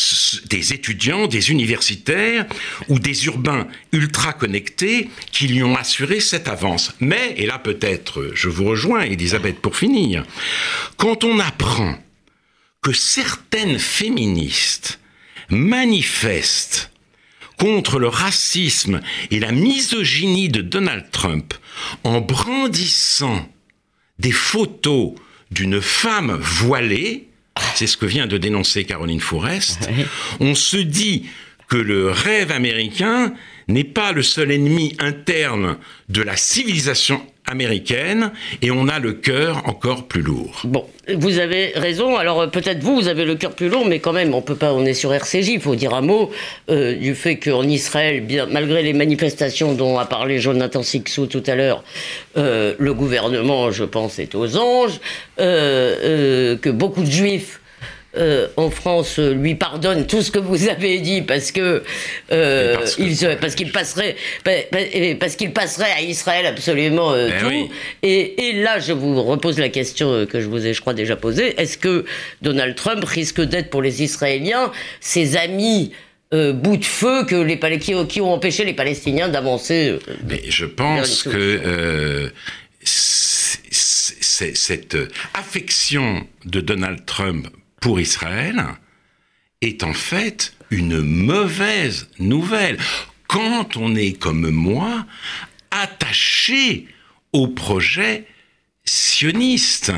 des 0.49 0.73
étudiants, 0.73 1.27
des 1.27 1.51
universitaires 1.51 2.47
ou 2.89 2.99
des 2.99 3.27
urbains 3.27 3.67
ultra 3.93 4.33
connectés 4.33 5.09
qui 5.33 5.49
lui 5.49 5.63
ont 5.63 5.77
assuré 5.77 6.21
cette 6.21 6.49
avance. 6.49 6.93
Mais, 7.01 7.35
et 7.37 7.47
là 7.47 7.59
peut-être 7.59 8.31
je 8.35 8.49
vous 8.49 8.65
rejoins, 8.65 9.03
Elisabeth, 9.03 9.61
pour 9.61 9.77
finir, 9.77 10.25
quand 10.97 11.25
on 11.25 11.39
apprend 11.39 11.99
que 12.83 12.93
certaines 12.93 13.79
féministes 13.79 15.01
manifestent 15.49 16.91
contre 17.59 17.99
le 17.99 18.09
racisme 18.09 19.01
et 19.31 19.39
la 19.39 19.53
misogynie 19.53 20.49
de 20.49 20.63
Donald 20.63 21.11
Trump 21.11 21.53
en 22.05 22.21
brandissant 22.21 23.47
des 24.19 24.33
photos 24.33 25.13
d'une 25.51 25.83
femme 25.83 26.39
voilée, 26.41 27.29
c'est 27.75 27.87
ce 27.87 27.97
que 27.97 28.07
vient 28.07 28.27
de 28.27 28.39
dénoncer 28.39 28.85
Caroline 28.85 29.21
Fourest, 29.21 29.91
on 30.39 30.55
se 30.55 30.79
dit 30.79 31.27
que 31.69 31.77
le 31.77 32.11
rêve 32.11 32.51
américain 32.51 33.35
n'est 33.71 33.85
pas 33.85 34.13
le 34.13 34.23
seul 34.23 34.51
ennemi 34.51 34.97
interne 34.99 35.77
de 36.09 36.23
la 36.23 36.37
civilisation 36.37 37.21
américaine 37.47 38.33
et 38.63 38.71
on 38.71 38.89
a 38.89 38.99
le 38.99 39.13
cœur 39.13 39.63
encore 39.67 40.07
plus 40.07 40.23
lourd. 40.23 40.61
Bon, 40.65 40.85
vous 41.17 41.39
avez 41.39 41.73
raison. 41.75 42.17
Alors 42.17 42.43
euh, 42.43 42.47
peut-être 42.47 42.83
vous, 42.83 42.95
vous 42.95 43.09
avez 43.09 43.25
le 43.25 43.35
cœur 43.35 43.53
plus 43.53 43.69
lourd, 43.69 43.87
mais 43.87 43.99
quand 43.99 44.13
même, 44.13 44.35
on 44.35 44.43
peut 44.43 44.55
pas. 44.55 44.73
On 44.73 44.85
est 44.85 44.95
sur 44.95 45.13
RCJ. 45.13 45.49
Il 45.49 45.61
faut 45.61 45.75
dire 45.75 45.95
un 45.95 46.01
mot 46.01 46.31
euh, 46.71 46.95
du 46.95 47.15
fait 47.15 47.37
qu'en 47.37 47.65
Israël, 47.65 48.21
bien 48.21 48.47
malgré 48.47 48.83
les 48.83 48.93
manifestations 48.93 49.75
dont 49.75 49.99
a 49.99 50.05
parlé 50.05 50.39
Jonathan 50.39 50.83
Sixou 50.83 51.27
tout 51.27 51.43
à 51.47 51.55
l'heure, 51.55 51.83
euh, 52.37 52.75
le 52.79 52.95
gouvernement, 52.95 53.71
je 53.71 53.85
pense, 53.85 54.19
est 54.19 54.35
aux 54.35 54.57
anges, 54.57 55.01
que 55.37 56.71
beaucoup 56.71 57.03
de 57.03 57.11
juifs 57.11 57.60
euh, 58.17 58.49
en 58.57 58.71
France 58.71 59.21
euh, 59.21 59.33
lui 59.33 59.55
pardonne 59.55 60.05
tout 60.05 60.21
ce 60.21 60.33
que 60.33 60.41
vous 60.41 60.69
avez 60.69 60.99
dit 60.99 61.23
parce 61.23 61.53
que, 61.53 61.85
euh, 62.33 62.75
il 62.99 63.17
parce 63.41 63.55
qu'il 63.55 63.71
passerait 63.71 64.17
parce 65.21 65.37
qu'il 65.37 65.53
passerait 65.53 65.93
à 65.93 66.01
Israël 66.01 66.45
absolument 66.45 67.13
ben 67.13 67.33
tout. 67.41 67.71
et, 68.03 68.49
et, 68.49 68.53
là 68.55 68.81
je 68.81 68.93
vous 68.93 69.23
repose 69.23 69.61
la 69.61 69.69
question 69.69 70.27
que 70.27 70.41
je 70.41 70.49
vous 70.49 70.67
ai 70.67 70.75
je 70.75 70.81
crois 70.81 70.93
déjà 70.93 71.15
posée. 71.15 71.55
Est-ce 71.61 71.79
que 71.79 72.05
Donald 72.43 72.75
Trump 72.75 73.05
risque 73.05 73.43
d'être 73.43 73.71
pour 73.71 73.81
les 73.81 74.03
Israéliens 74.03 74.73
ses 74.99 75.37
amis 75.37 75.93
bout 76.33 76.79
de 76.79 76.85
feu 76.85 77.25
que 77.27 77.37
les 77.37 77.61
qui, 77.79 77.95
qui 78.09 78.21
ont 78.21 78.33
empêché 78.33 78.65
les 78.65 78.75
Palestiniens 78.75 79.29
d'avancer 79.29 80.01
mais 80.29 80.43
je 80.49 80.65
pense 80.65 81.23
que 81.23 82.33
cette 82.85 84.97
affection 85.33 86.27
de 86.45 86.61
Donald 86.61 87.07
Trump 87.07 87.47
pour 87.81 88.01
Israël 88.01 88.65
est 89.61 89.83
en 89.83 89.95
fait 89.95 90.55
une 90.71 91.01
mauvaise 91.01 92.09
nouvelle. 92.19 92.79
Quand 93.27 93.77
on 93.77 93.95
est 93.97 94.19
comme 94.19 94.51
moi 94.51 95.07
attaché 95.71 96.87
au 97.33 97.49
projet 97.49 98.27
sioniste, 98.85 99.93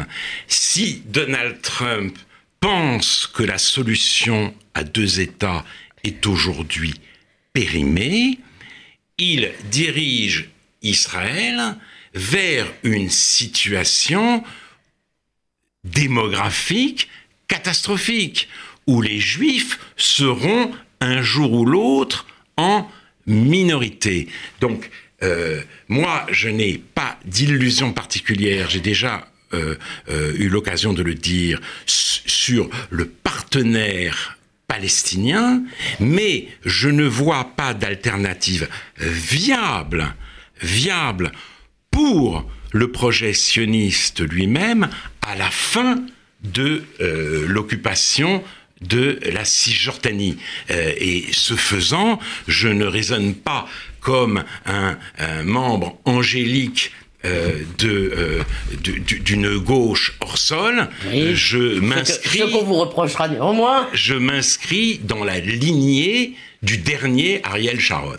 si 0.47 1.03
Donald 1.07 1.61
Trump 1.63 2.17
pense 2.61 3.27
que 3.27 3.43
la 3.43 3.59
solution 3.59 4.55
à 4.75 4.85
deux 4.85 5.21
États 5.21 5.65
est 6.05 6.27
aujourd'hui 6.27 6.95
périmée, 7.53 8.39
il 9.19 9.53
dirige 9.71 10.51
Israël 10.83 11.77
vers 12.15 12.67
une 12.83 13.11
situation 13.11 14.43
démographique 15.85 17.09
catastrophique, 17.53 18.49
où 18.87 19.03
les 19.03 19.21
juifs 19.21 19.79
seront 19.99 20.73
un 21.01 21.21
jour 21.21 21.53
ou 21.53 21.67
l'autre 21.67 22.27
en 22.57 22.89
minorité. 23.27 24.29
Donc, 24.61 24.89
euh, 25.23 25.61
moi, 25.89 26.27
je 26.31 26.49
n'ai 26.49 26.79
pas 26.79 27.19
d'illusion 27.27 27.93
particulière, 27.93 28.71
j'ai 28.71 28.81
déjà 28.81 29.29
euh, 29.53 29.75
euh, 30.09 30.33
eu 30.39 30.49
l'occasion 30.49 30.95
de 30.95 31.03
le 31.03 31.15
dire, 31.15 31.61
sur 31.85 32.71
le 32.89 33.05
partenaire 33.05 34.39
palestinien, 34.67 35.63
mais 36.01 36.49
je 36.65 36.89
ne 36.89 37.05
vois 37.05 37.53
pas 37.55 37.75
d'alternative 37.75 38.67
viable, 38.97 40.15
viable 40.63 41.33
pour 41.91 42.51
le 42.73 42.91
projet 42.91 43.35
sioniste 43.35 44.23
lui-même 44.23 44.89
à 45.21 45.37
la 45.37 45.51
fin 45.51 46.03
de 46.43 46.85
euh, 47.01 47.47
l'occupation 47.47 48.43
de 48.81 49.21
la 49.33 49.45
Cisjordanie. 49.45 50.39
Euh, 50.71 50.93
et 50.99 51.27
ce 51.33 51.55
faisant, 51.55 52.19
je 52.49 52.69
ne 52.69 52.85
raisonne 52.85 53.35
pas 53.35 53.69
comme 54.01 54.43
un, 54.67 54.97
membre 55.45 55.97
angélique 56.05 56.91
euh, 57.25 57.61
de 57.79 58.41
d'une 58.83 59.59
gauche 59.59 60.17
hors 60.21 60.39
sol, 60.39 60.89
je 61.35 61.79
m'inscris. 61.79 62.39
Ce 62.41 62.45
qu'on 62.45 62.65
vous 62.65 62.75
reprochera 62.75 63.29
néanmoins. 63.29 63.89
Je 63.93 64.15
m'inscris 64.15 64.99
dans 65.05 65.23
la 65.23 65.39
lignée 65.39 66.35
du 66.63 66.79
dernier 66.79 67.41
Ariel 67.45 67.79
Sharon. 67.79 68.19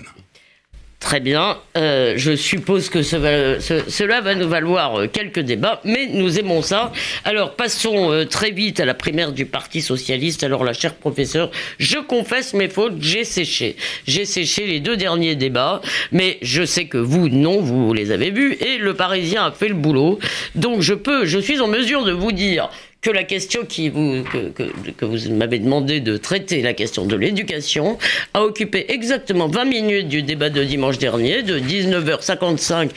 Très 1.03 1.19
bien. 1.19 1.57
Euh, 1.75 2.13
je 2.15 2.33
suppose 2.33 2.89
que 2.89 3.03
cela 3.03 4.21
va 4.21 4.35
nous 4.35 4.47
valoir 4.47 5.01
euh, 5.01 5.07
quelques 5.07 5.41
débats, 5.41 5.81
mais 5.83 6.07
nous 6.07 6.39
aimons 6.39 6.61
ça. 6.61 6.93
Alors, 7.25 7.57
passons 7.57 8.09
euh, 8.09 8.23
très 8.23 8.51
vite 8.51 8.79
à 8.79 8.85
la 8.85 8.93
primaire 8.93 9.33
du 9.33 9.45
Parti 9.45 9.81
Socialiste. 9.81 10.43
Alors, 10.43 10.63
la 10.63 10.71
chère 10.71 10.95
professeure, 10.95 11.51
je 11.77 11.97
confesse 11.97 12.53
mes 12.53 12.69
fautes, 12.69 13.01
j'ai 13.01 13.25
séché. 13.25 13.75
J'ai 14.07 14.23
séché 14.23 14.65
les 14.65 14.79
deux 14.79 14.95
derniers 14.95 15.35
débats, 15.35 15.81
mais 16.13 16.37
je 16.41 16.63
sais 16.63 16.85
que 16.85 16.97
vous, 16.97 17.27
non, 17.27 17.59
vous 17.59 17.93
les 17.93 18.11
avez 18.11 18.31
vus, 18.31 18.53
et 18.61 18.77
le 18.77 18.93
Parisien 18.93 19.43
a 19.43 19.51
fait 19.51 19.67
le 19.67 19.75
boulot. 19.75 20.19
Donc, 20.55 20.79
je 20.79 20.93
peux, 20.93 21.25
je 21.25 21.37
suis 21.37 21.59
en 21.59 21.67
mesure 21.67 22.05
de 22.05 22.13
vous 22.13 22.31
dire 22.31 22.69
que 23.03 23.11
la 23.11 23.25
question 23.25 23.65
qui 23.65 23.89
vous, 23.89 24.23
que, 24.23 24.71
que, 24.97 25.05
vous 25.05 25.29
m'avez 25.33 25.59
demandé 25.59 25.99
de 25.99 26.15
traiter, 26.15 26.61
la 26.61 26.73
question 26.73 27.05
de 27.05 27.17
l'éducation, 27.17 27.97
a 28.33 28.43
occupé 28.43 28.85
exactement 28.93 29.47
20 29.47 29.65
minutes 29.65 30.07
du 30.07 30.23
débat 30.23 30.49
de 30.49 30.63
dimanche 30.63 30.97
dernier, 30.97 31.43
de 31.43 31.59
19h55 31.59 32.91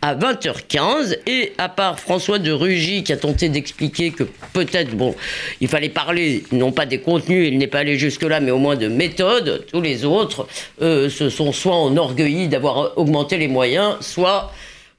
à 0.00 0.14
20h15. 0.14 1.18
Et 1.26 1.52
à 1.58 1.68
part 1.68 2.00
François 2.00 2.38
de 2.38 2.50
Rugy 2.50 3.04
qui 3.04 3.12
a 3.12 3.18
tenté 3.18 3.50
d'expliquer 3.50 4.12
que 4.12 4.24
peut-être, 4.54 4.96
bon, 4.96 5.14
il 5.60 5.68
fallait 5.68 5.90
parler 5.90 6.42
non 6.52 6.72
pas 6.72 6.86
des 6.86 7.00
contenus, 7.00 7.48
il 7.52 7.58
n'est 7.58 7.66
pas 7.66 7.80
allé 7.80 7.98
jusque-là, 7.98 8.40
mais 8.40 8.50
au 8.50 8.58
moins 8.58 8.76
de 8.76 8.88
méthodes, 8.88 9.66
tous 9.70 9.82
les 9.82 10.06
autres 10.06 10.48
euh, 10.80 11.10
se 11.10 11.28
sont 11.28 11.52
soit 11.52 11.76
enorgueillis 11.76 12.48
d'avoir 12.48 12.96
augmenté 12.96 13.36
les 13.36 13.48
moyens, 13.48 13.96
soit 14.00 14.50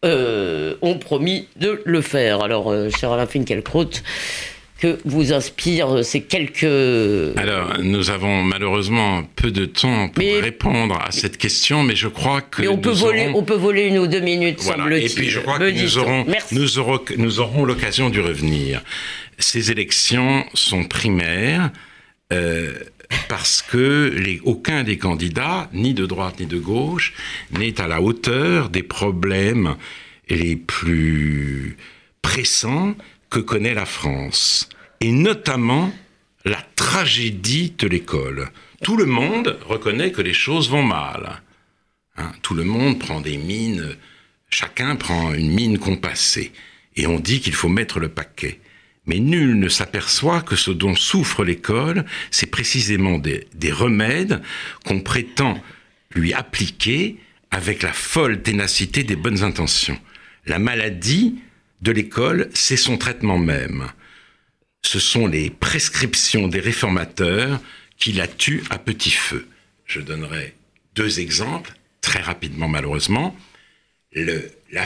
euh, 0.03 0.75
ont 0.81 0.97
promis 0.97 1.47
de 1.57 1.81
le 1.85 2.01
faire. 2.01 2.41
Alors, 2.41 2.71
euh, 2.71 2.89
cher 2.89 3.11
Alain 3.11 3.27
Finkielkraut, 3.27 3.89
que 4.79 4.97
vous 5.05 5.31
inspirent 5.31 6.03
ces 6.03 6.21
quelques... 6.21 6.63
Alors, 7.37 7.77
nous 7.83 8.09
avons 8.09 8.41
malheureusement 8.41 9.23
peu 9.35 9.51
de 9.51 9.65
temps 9.65 10.09
pour 10.09 10.23
répondre 10.23 10.99
à 10.99 11.11
cette 11.11 11.37
question, 11.37 11.83
mais 11.83 11.95
je 11.95 12.07
crois 12.07 12.41
que... 12.41 12.63
Mais 12.63 12.67
on, 12.67 12.79
peut, 12.79 12.89
voler, 12.89 13.29
on 13.35 13.43
peut 13.43 13.53
voler 13.53 13.83
une 13.83 13.99
ou 13.99 14.07
deux 14.07 14.21
minutes, 14.21 14.59
voilà. 14.61 14.97
Et 14.97 15.07
puis 15.07 15.29
je 15.29 15.39
crois 15.39 15.59
que 15.59 15.69
nous 15.69 15.97
aurons, 15.99 16.25
nous 16.51 16.79
aurons, 16.79 16.99
nous 17.17 17.39
aurons 17.39 17.63
l'occasion 17.63 18.09
d'y 18.09 18.21
revenir. 18.21 18.81
Ces 19.37 19.69
élections 19.69 20.45
sont 20.55 20.83
primaires. 20.83 21.69
Euh, 22.33 22.73
parce 23.27 23.61
que 23.61 24.39
aucun 24.43 24.83
des 24.83 24.97
candidats, 24.97 25.69
ni 25.73 25.93
de 25.93 26.05
droite 26.05 26.39
ni 26.39 26.45
de 26.45 26.59
gauche, 26.59 27.13
n'est 27.51 27.79
à 27.81 27.87
la 27.87 28.01
hauteur 28.01 28.69
des 28.69 28.83
problèmes 28.83 29.75
les 30.29 30.55
plus 30.55 31.77
pressants 32.21 32.95
que 33.29 33.39
connaît 33.39 33.73
la 33.73 33.85
France, 33.85 34.69
et 34.99 35.11
notamment 35.11 35.91
la 36.45 36.61
tragédie 36.75 37.73
de 37.77 37.87
l'école. 37.87 38.49
Tout 38.83 38.97
le 38.97 39.05
monde 39.05 39.57
reconnaît 39.67 40.11
que 40.11 40.21
les 40.21 40.33
choses 40.33 40.69
vont 40.69 40.83
mal. 40.83 41.41
Hein. 42.17 42.31
tout 42.41 42.53
le 42.53 42.65
monde 42.65 42.99
prend 42.99 43.21
des 43.21 43.37
mines, 43.37 43.95
chacun 44.49 44.97
prend 44.97 45.33
une 45.33 45.51
mine 45.51 45.79
compassée, 45.79 46.51
et 46.97 47.07
on 47.07 47.19
dit 47.19 47.39
qu'il 47.39 47.53
faut 47.53 47.69
mettre 47.69 47.99
le 47.99 48.09
paquet. 48.09 48.59
Mais 49.05 49.19
nul 49.19 49.57
ne 49.57 49.67
s'aperçoit 49.67 50.41
que 50.41 50.55
ce 50.55 50.71
dont 50.71 50.95
souffre 50.95 51.43
l'école, 51.43 52.05
c'est 52.29 52.51
précisément 52.51 53.17
des, 53.17 53.71
remèdes 53.71 54.41
qu'on 54.85 54.99
prétend 54.99 55.61
lui 56.13 56.33
appliquer 56.33 57.17
avec 57.49 57.81
la 57.81 57.93
folle 57.93 58.41
ténacité 58.41 59.03
des 59.03 59.15
bonnes 59.15 59.43
intentions. 59.43 59.99
La 60.45 60.59
maladie 60.59 61.35
de 61.81 61.91
l'école, 61.91 62.49
c'est 62.53 62.77
son 62.77 62.97
traitement 62.97 63.37
même. 63.37 63.87
Ce 64.83 64.99
sont 64.99 65.27
les 65.27 65.49
prescriptions 65.49 66.47
des 66.47 66.59
réformateurs 66.59 67.59
qui 67.97 68.13
la 68.13 68.27
tuent 68.27 68.63
à 68.69 68.77
petit 68.77 69.11
feu. 69.11 69.47
Je 69.85 69.99
donnerai 69.99 70.55
deux 70.95 71.19
exemples, 71.19 71.73
très 72.01 72.21
rapidement 72.21 72.67
malheureusement. 72.67 73.35
Le, 74.13 74.51
la, 74.71 74.85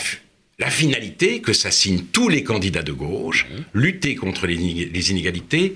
la 0.60 0.70
finalité 0.70 1.42
que 1.42 1.54
s'assignent 1.54 2.04
tous 2.12 2.30
les 2.30 2.44
candidats 2.44 2.84
de 2.84 2.92
gauche, 2.92 3.48
lutter 3.74 4.16
contre 4.16 4.48
les, 4.48 5.12
inégalités, 5.12 5.76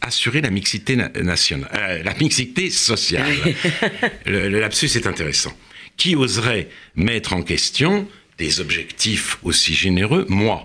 assurer 0.00 0.40
la 0.40 0.50
mixité 0.50 0.96
nationale, 0.96 1.70
euh, 1.74 2.02
la 2.02 2.14
mixité 2.14 2.70
sociale. 2.70 3.34
le, 4.26 4.48
le, 4.48 4.60
lapsus 4.60 4.96
est 4.96 5.06
intéressant. 5.06 5.52
Qui 5.96 6.16
oserait 6.16 6.68
mettre 6.94 7.34
en 7.34 7.42
question 7.42 8.08
des 8.38 8.60
objectifs 8.60 9.38
aussi 9.42 9.74
généreux? 9.74 10.24
Moi. 10.28 10.62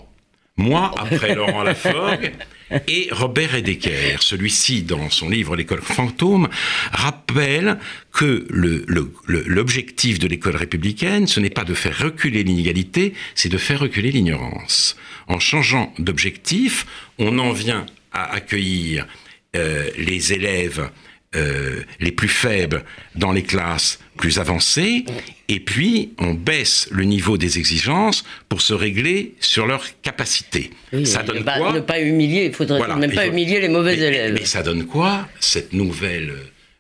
Moi, 0.58 0.94
après 0.98 1.36
Laurent 1.36 1.64
Laforgue, 1.64 2.32
et 2.88 3.10
Robert 3.12 3.56
Hedeker, 3.56 4.22
celui-ci, 4.22 4.84
dans 4.84 5.10
son 5.10 5.30
livre 5.30 5.56
L'école 5.56 5.82
fantôme, 5.82 6.50
rappelle 6.92 7.78
que 8.12 8.48
l'objectif 8.50 10.20
de 10.20 10.28
l'école 10.28 10.56
républicaine, 10.56 11.28
ce 11.28 11.40
n'est 11.40 11.50
pas 11.50 11.64
de 11.64 11.74
faire 11.74 11.98
reculer 11.98 12.44
l'inégalité, 12.44 13.14
c'est 13.36 13.50
de 13.50 13.58
faire 13.58 13.80
reculer 13.80 14.12
l'ignorance. 14.12 14.96
En 15.28 15.40
changeant 15.40 15.94
d'objectif, 16.00 16.86
on 17.18 17.40
en 17.40 17.52
vient 17.52 17.86
à 18.12 18.34
accueillir 18.34 19.08
euh, 19.56 19.90
les 19.98 20.34
élèves 20.34 20.90
euh, 21.36 21.84
les 22.00 22.12
plus 22.12 22.28
faibles 22.28 22.84
dans 23.16 23.32
les 23.32 23.44
classes 23.44 24.00
plus 24.18 24.40
avancées, 24.40 25.06
et 25.50 25.60
puis 25.60 26.14
on 26.20 26.34
baisse 26.34 26.88
le 26.92 27.04
niveau 27.04 27.38
des 27.38 27.58
exigences 27.58 28.24
pour 28.48 28.62
se 28.62 28.74
régler 28.74 29.36
sur 29.42 29.68
leur 29.68 29.84
capacité. 30.02 30.72
ça 31.04 31.24
donne 31.24 31.44
quoi 31.44 31.74
Ne 31.74 31.82
pas 31.82 32.00
humilier, 32.00 32.46
il 32.46 32.54
faudrait 32.54 32.96
même 32.96 33.14
pas 33.14 33.28
humilier 33.28 33.60
les 33.60 33.70
mauvais 33.70 33.98
élèves. 33.98 34.34
Mais 34.34 34.46
ça 34.46 34.64
donne 34.64 34.86
quoi 34.86 35.28
Cette 35.40 35.74
nouvelle 35.74 36.34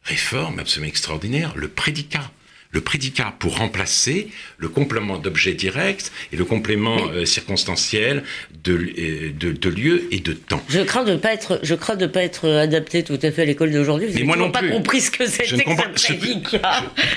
réforme 0.04 0.60
absolument 0.60 0.90
extraordinaire, 0.90 1.54
le 1.56 1.68
prédicat? 1.68 2.32
Le 2.76 2.82
prédicat 2.82 3.34
pour 3.40 3.58
remplacer 3.58 4.28
le 4.58 4.68
complément 4.68 5.18
d'objet 5.18 5.54
direct 5.54 6.12
et 6.34 6.36
le 6.36 6.44
complément 6.44 6.98
euh, 7.14 7.24
circonstanciel 7.26 8.24
euh, 8.68 9.32
de, 9.32 9.54
de, 9.54 9.70
lieu 9.70 10.08
et 10.12 10.20
de 10.20 10.34
temps. 10.34 10.62
Je 10.68 10.82
crains 10.82 11.06
de 11.06 11.14
ne 11.14 11.18
pas 11.18 11.34
être, 11.34 11.60
je 11.64 11.74
crains 11.74 11.96
de 11.96 12.06
pas 12.06 12.22
être 12.22 12.50
adapté 12.50 13.04
tout 13.04 13.18
à 13.22 13.32
fait 13.32 13.44
à 13.44 13.46
l'école 13.46 13.72
d'aujourd'hui. 13.72 14.10
Mais 14.14 14.24
moi 14.24 14.36
non 14.36 14.52
pas 14.52 14.62
compris 14.62 15.00
ce 15.00 15.10
que 15.10 15.26
c'était 15.26 15.64
que 15.64 15.72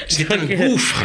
C'est 0.09 0.31
un 0.31 0.45
gouffre. 0.47 1.05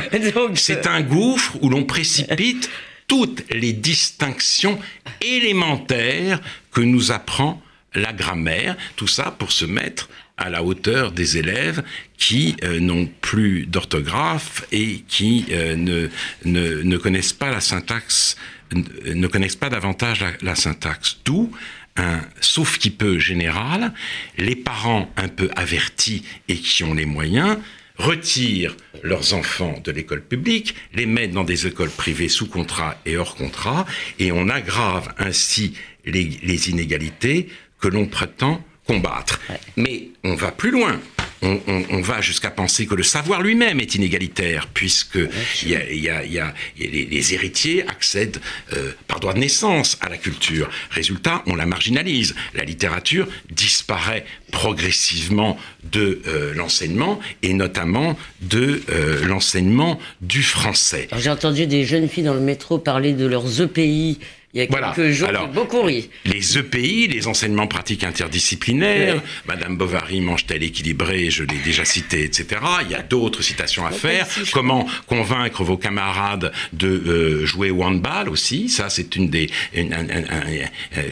C'est 0.53 0.87
un 0.87 1.01
gouffre 1.01 1.57
où 1.61 1.69
l'on 1.69 1.83
précipite 1.83 2.69
toutes 3.07 3.43
les 3.49 3.73
distinctions 3.73 4.77
élémentaires 5.21 6.39
que 6.71 6.81
nous 6.81 7.11
apprend 7.11 7.59
la 7.95 8.13
grammaire, 8.13 8.75
tout 8.95 9.07
ça 9.07 9.35
pour 9.37 9.51
se 9.51 9.65
mettre 9.65 10.09
à 10.37 10.49
la 10.49 10.63
hauteur 10.63 11.11
des 11.11 11.37
élèves 11.37 11.83
qui 12.17 12.55
euh, 12.63 12.79
n'ont 12.79 13.07
plus 13.21 13.65
d'orthographe 13.65 14.65
et 14.71 15.03
qui 15.07 15.45
euh, 15.51 15.75
ne, 15.75 16.09
ne, 16.45 16.97
connaissent 16.97 17.33
pas 17.33 17.51
la 17.51 17.61
syntaxe, 17.61 18.35
ne 18.73 19.27
connaissent 19.27 19.55
pas 19.55 19.69
davantage 19.69 20.25
la, 20.41 20.55
syntaxe. 20.55 21.19
D'où 21.25 21.51
un 21.95 22.21
sauf 22.41 22.79
qui 22.79 22.89
peut 22.89 23.19
général, 23.19 23.93
les 24.37 24.55
parents 24.55 25.11
un 25.17 25.27
peu 25.27 25.49
avertis 25.55 26.23
et 26.47 26.55
qui 26.55 26.83
ont 26.83 26.95
les 26.95 27.05
moyens 27.05 27.57
retirent 27.97 28.75
leurs 29.03 29.35
enfants 29.35 29.79
de 29.83 29.91
l'école 29.91 30.23
publique, 30.23 30.73
les 30.95 31.05
mettent 31.05 31.33
dans 31.33 31.43
des 31.43 31.67
écoles 31.67 31.91
privées 31.91 32.29
sous 32.29 32.47
contrat 32.47 32.97
et 33.05 33.17
hors 33.17 33.35
contrat, 33.35 33.85
et 34.17 34.31
on 34.31 34.49
aggrave 34.49 35.13
ainsi 35.19 35.75
les 36.05 36.69
inégalités 36.71 37.49
que 37.79 37.87
l'on 37.87 38.07
prétend 38.07 38.65
combattre. 38.85 39.39
Mais 39.77 40.09
on 40.23 40.35
va 40.35 40.51
plus 40.51 40.71
loin. 40.71 40.99
On, 41.45 41.99
va 42.01 42.21
jusqu'à 42.21 42.51
penser 42.51 42.85
que 42.85 42.95
le 42.95 43.03
savoir 43.03 43.41
lui-même 43.41 43.81
est 43.81 43.95
inégalitaire, 43.95 44.69
puisque 44.73 45.19
il 45.63 45.69
y 45.69 46.09
a, 46.09 46.53
les, 46.77 47.33
héritiers 47.33 47.85
accèdent 47.89 48.39
euh, 48.71 48.91
par 49.07 49.19
droit 49.19 49.33
de 49.33 49.39
naissance 49.39 49.97
à 49.99 50.07
la 50.07 50.17
culture. 50.17 50.69
Résultat, 50.89 51.43
on 51.45 51.55
la 51.55 51.65
marginalise. 51.65 52.33
La 52.53 52.63
littérature 52.63 53.27
disparaît 53.51 54.25
progressivement 54.53 55.57
de 55.83 56.21
euh, 56.27 56.53
l'enseignement, 56.53 57.19
et 57.41 57.53
notamment 57.53 58.17
de 58.41 58.81
euh, 58.89 59.25
l'enseignement 59.25 59.99
du 60.21 60.43
français. 60.43 61.09
J'ai 61.17 61.29
entendu 61.29 61.67
des 61.67 61.83
jeunes 61.83 62.07
filles 62.07 62.23
dans 62.23 62.33
le 62.33 62.39
métro 62.39 62.77
parler 62.77 63.11
de 63.11 63.25
leurs 63.25 63.61
EPI 63.61 64.19
il 64.53 64.59
y 64.59 64.61
a 64.61 64.67
quelques 64.67 65.09
jours, 65.09 65.29
Alors, 65.29 65.47
beaucoup 65.47 65.81
ri. 65.81 66.11
Les 66.25 66.59
EPI, 66.59 67.07
les 67.07 67.27
enseignements 67.27 67.65
pratiques 67.65 68.03
interdisciplinaires, 68.03 69.19
Madame 69.47 69.77
Bovary 69.77 70.21
mange-t-elle 70.21 70.61
équilibré, 70.61 71.31
je 71.31 71.43
l'ai 71.43 71.57
déjà 71.65 71.85
cité, 71.85 72.23
etc. 72.23 72.61
Il 72.85 72.91
y 72.91 72.95
a 72.95 73.01
d'autres 73.01 73.41
citations 73.41 73.83
à 73.83 73.89
faire. 73.89 74.27
Comment 74.51 74.85
convaincre 75.07 75.63
vos 75.63 75.77
camarades 75.77 76.51
de 76.71 76.87
euh, 76.87 77.45
jouer 77.47 77.71
au 77.71 77.81
handball 77.81 78.29
aussi? 78.29 78.69
Ça, 78.69 78.91
c'est 78.91 79.15
une 79.15 79.27
des, 79.27 79.49
un, 79.75 79.89
euh, 79.91 80.65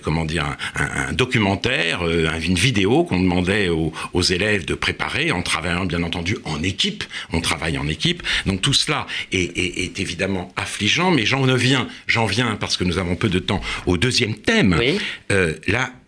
comment 0.04 0.26
dire, 0.26 0.46
un, 0.76 1.12
documentaire, 1.14 2.06
euh, 2.06 2.30
une 2.46 2.60
vidéo 2.60 3.06
qu'on 3.06 3.20
demandait 3.20 3.70
aux, 3.70 3.92
aux, 4.14 4.22
élèves 4.22 4.66
de 4.66 4.76
préparer 4.76 5.32
en 5.32 5.42
travaillant, 5.42 5.86
bien 5.86 6.04
entendu, 6.04 6.38
en 6.44 6.62
équipe. 6.62 7.04
On 7.34 7.42
travaille 7.42 7.80
en 7.80 7.88
équipe. 7.88 8.22
Donc 8.46 8.62
tout 8.62 8.74
cela 8.74 9.08
est, 9.32 9.58
est, 9.58 9.84
est 9.84 10.00
évidemment 10.00 10.54
affligeant, 10.58 11.10
mais 11.10 11.26
j'en 11.26 11.42
viens, 11.56 11.88
j'en 12.06 12.28
viens 12.28 12.56
parce 12.56 12.78
que 12.78 12.84
nous 12.84 13.00
avons 13.00 13.16
peu 13.16 13.31
de 13.32 13.40
temps 13.40 13.62
au 13.88 13.98
deuxième 13.98 14.36
thème, 14.36 14.80
euh, 15.32 15.56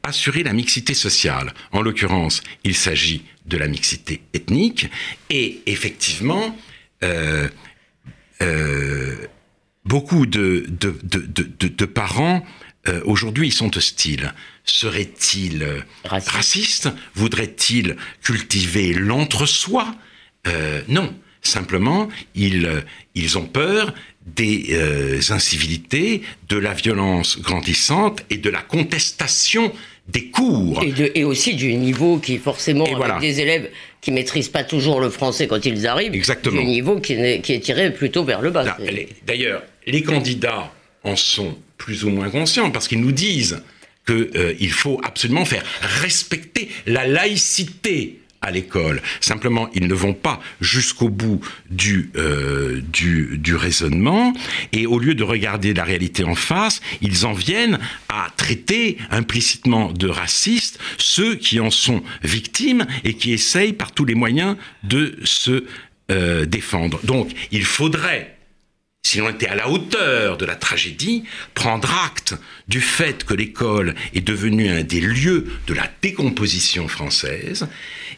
assurer 0.04 0.44
la 0.44 0.54
mixité 0.54 0.94
sociale. 0.94 1.54
En 1.72 1.82
l'occurrence, 1.82 2.44
il 2.64 2.76
s'agit 2.76 3.24
de 3.48 3.58
la 3.58 3.68
mixité 3.68 4.22
ethnique 4.34 4.88
et 5.30 5.62
effectivement, 5.66 6.56
euh, 7.04 7.48
beaucoup 9.86 10.26
de, 10.28 10.66
de, 10.68 10.96
de, 11.04 11.68
de 11.68 11.86
parents 11.86 12.46
aujourd'hui 13.06 13.48
ils 13.48 13.54
sont 13.54 13.76
hostiles. 13.78 14.34
Serait-il 14.66 15.66
Raciste. 16.04 16.32
raciste 16.32 16.90
Voudrait-il 17.16 17.96
cultiver 18.22 18.94
l'entre-soi? 18.94 19.96
Non. 20.88 21.16
Simplement, 21.46 22.08
ils, 22.36 22.86
ils 23.16 23.38
ont 23.38 23.48
peur 23.48 23.94
des 24.26 24.68
euh, 24.72 25.20
incivilités, 25.30 26.22
de 26.50 26.58
la 26.58 26.74
violence 26.74 27.40
grandissante 27.40 28.24
et 28.30 28.38
de 28.38 28.50
la 28.50 28.62
contestation 28.62 29.72
des 30.08 30.26
cours. 30.26 30.84
Et, 31.16 31.24
aussi 31.24 31.56
du 31.56 31.74
niveau 31.76 32.18
qui, 32.18 32.38
forcément, 32.38 32.86
avec 32.86 33.20
des 33.20 33.40
élèves 33.40 33.70
qui 34.02 34.12
maîtrisent 34.12 34.50
pas 34.50 34.64
toujours 34.64 35.00
le 35.00 35.10
français 35.10 35.48
quand 35.48 35.66
ils 35.66 35.88
arrivent, 35.88 36.14
Exactement. 36.14 36.62
du 36.62 36.68
niveau 36.68 37.00
qui 37.00 37.14
est, 37.14 37.42
qui 37.42 37.54
est 37.54 37.60
tiré 37.60 37.92
plutôt 37.94 38.24
vers 38.24 38.42
le 38.42 38.52
bas. 38.52 38.78
D'ailleurs, 39.26 39.64
les 39.88 40.04
candidats 40.04 40.72
en 41.04 41.16
sont 41.16 41.58
plus 41.78 42.04
ou 42.06 42.10
moins 42.10 42.30
conscients 42.30 42.72
parce 42.72 42.88
qu'ils 42.88 43.02
nous 43.02 43.12
disent 43.12 43.62
qu'il 44.06 44.30
euh, 44.36 44.70
faut 44.70 45.00
absolument 45.04 45.46
faire 45.46 45.64
respecter 46.02 46.70
la 46.86 47.08
laïcité 47.08 48.20
à 48.44 48.52
l'école. 48.52 49.02
Simplement, 49.22 49.70
ils 49.74 49.88
ne 49.88 49.94
vont 49.94 50.14
pas 50.14 50.40
jusqu'au 50.62 51.10
bout 51.10 51.40
du, 51.70 52.12
euh, 52.16 52.82
du, 52.92 53.38
du, 53.38 53.56
raisonnement, 53.56 54.34
et 54.72 54.86
au 54.86 55.00
lieu 55.00 55.16
de 55.16 55.24
regarder 55.24 55.74
la 55.74 55.84
réalité 55.84 56.24
en 56.24 56.36
face, 56.36 56.82
ils 57.02 57.26
en 57.26 57.34
viennent 57.34 57.80
à 58.10 58.28
traiter 58.38 58.98
implicitement 59.10 59.92
de 59.92 60.08
racistes 60.08 60.80
ceux 60.98 61.36
qui 61.36 61.60
en 61.60 61.72
sont 61.72 62.04
victimes 62.24 62.86
et 63.04 63.16
qui 63.16 63.32
essayent 63.32 63.74
par 63.74 63.92
tous 63.92 64.06
les 64.06 64.16
moyens 64.16 64.58
de 64.84 65.18
se 65.24 65.66
euh, 66.12 66.46
défendre. 66.46 67.00
Donc, 67.04 67.32
il 67.52 67.64
faudrait 67.64 68.36
si 69.14 69.20
l'on 69.20 69.30
était 69.30 69.48
à 69.48 69.54
la 69.54 69.70
hauteur 69.70 70.38
de 70.38 70.46
la 70.46 70.56
tragédie, 70.56 71.24
prendre 71.54 71.94
acte 72.04 72.34
du 72.68 72.82
fait 72.82 73.24
que 73.24 73.36
l'école 73.36 73.94
est 74.16 74.22
devenue 74.22 74.70
un 74.70 74.82
des 74.82 75.02
lieux 75.02 75.46
de 75.68 75.76
la 75.76 75.88
décomposition 76.02 76.88
française 76.88 77.68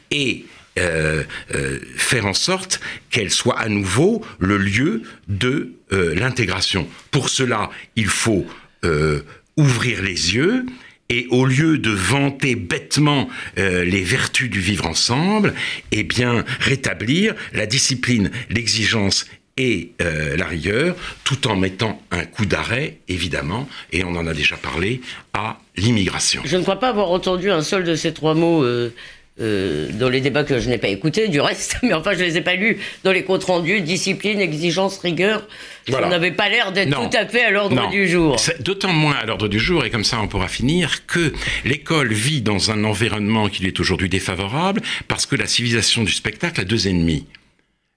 et 0.09 0.45
euh, 0.79 1.25
euh, 1.53 1.79
faire 1.97 2.25
en 2.25 2.33
sorte 2.33 2.79
qu'elle 3.09 3.29
soit 3.29 3.59
à 3.59 3.67
nouveau 3.67 4.23
le 4.39 4.57
lieu 4.57 5.01
de 5.27 5.73
euh, 5.91 6.15
l'intégration. 6.15 6.87
Pour 7.11 7.27
cela, 7.27 7.71
il 7.97 8.07
faut 8.07 8.47
ouvrir 9.57 10.03
les 10.03 10.35
yeux 10.35 10.63
et 11.09 11.25
au 11.31 11.43
lieu 11.43 11.79
de 11.79 11.89
vanter 11.89 12.53
bêtement 12.53 13.27
les 13.57 14.03
vertus 14.03 14.47
du 14.47 14.59
vivre 14.59 14.85
ensemble, 14.85 15.55
eh 15.91 16.03
bien 16.03 16.45
rétablir 16.59 17.33
la 17.51 17.65
discipline, 17.65 18.29
l'exigence 18.51 19.25
et 19.57 19.91
la 19.99 20.45
rigueur, 20.45 20.95
tout 21.23 21.47
en 21.47 21.55
mettant 21.55 22.01
un 22.11 22.25
coup 22.25 22.45
d'arrêt, 22.45 22.97
évidemment, 23.07 23.69
et 23.91 24.03
on 24.03 24.15
en 24.15 24.27
a 24.27 24.33
déjà 24.33 24.57
parlé, 24.57 25.01
à 25.33 25.59
l'immigration. 25.77 26.41
Je 26.45 26.57
ne 26.57 26.61
crois 26.63 26.79
pas 26.79 26.89
avoir 26.89 27.11
entendu 27.11 27.49
un 27.51 27.61
seul 27.61 27.83
de 27.83 27.95
ces 27.95 28.13
trois 28.13 28.33
mots 28.33 28.65
euh, 29.41 29.89
dans 29.91 30.07
les 30.07 30.21
débats 30.21 30.45
que 30.45 30.61
je 30.61 30.69
n'ai 30.69 30.77
pas 30.77 30.87
écoutés, 30.87 31.27
du 31.27 31.41
reste, 31.41 31.75
mais 31.83 31.93
enfin 31.93 32.13
je 32.13 32.23
les 32.23 32.37
ai 32.37 32.41
pas 32.41 32.55
lus 32.55 32.77
dans 33.03 33.11
les 33.11 33.25
comptes 33.25 33.43
rendus, 33.43 33.81
discipline, 33.81 34.39
exigence, 34.39 34.99
rigueur. 34.99 35.45
Ça 35.89 36.07
n'avait 36.07 36.31
pas 36.31 36.47
l'air 36.47 36.71
d'être 36.71 36.95
tout 36.95 37.17
à 37.17 37.25
fait 37.25 37.43
à 37.43 37.51
l'ordre 37.51 37.89
du 37.89 38.07
jour. 38.07 38.37
D'autant 38.61 38.93
moins 38.93 39.15
à 39.15 39.25
l'ordre 39.25 39.49
du 39.49 39.59
jour, 39.59 39.83
et 39.83 39.89
comme 39.89 40.05
ça 40.05 40.21
on 40.21 40.29
pourra 40.29 40.47
finir, 40.47 41.05
que 41.05 41.33
l'école 41.65 42.13
vit 42.13 42.41
dans 42.41 42.71
un 42.71 42.85
environnement 42.85 43.49
qui 43.49 43.61
lui 43.61 43.67
est 43.67 43.79
aujourd'hui 43.81 44.07
défavorable, 44.07 44.81
parce 45.09 45.25
que 45.25 45.35
la 45.35 45.47
civilisation 45.47 46.03
du 46.05 46.13
spectacle 46.13 46.61
a 46.61 46.63
deux 46.63 46.87
ennemis, 46.87 47.25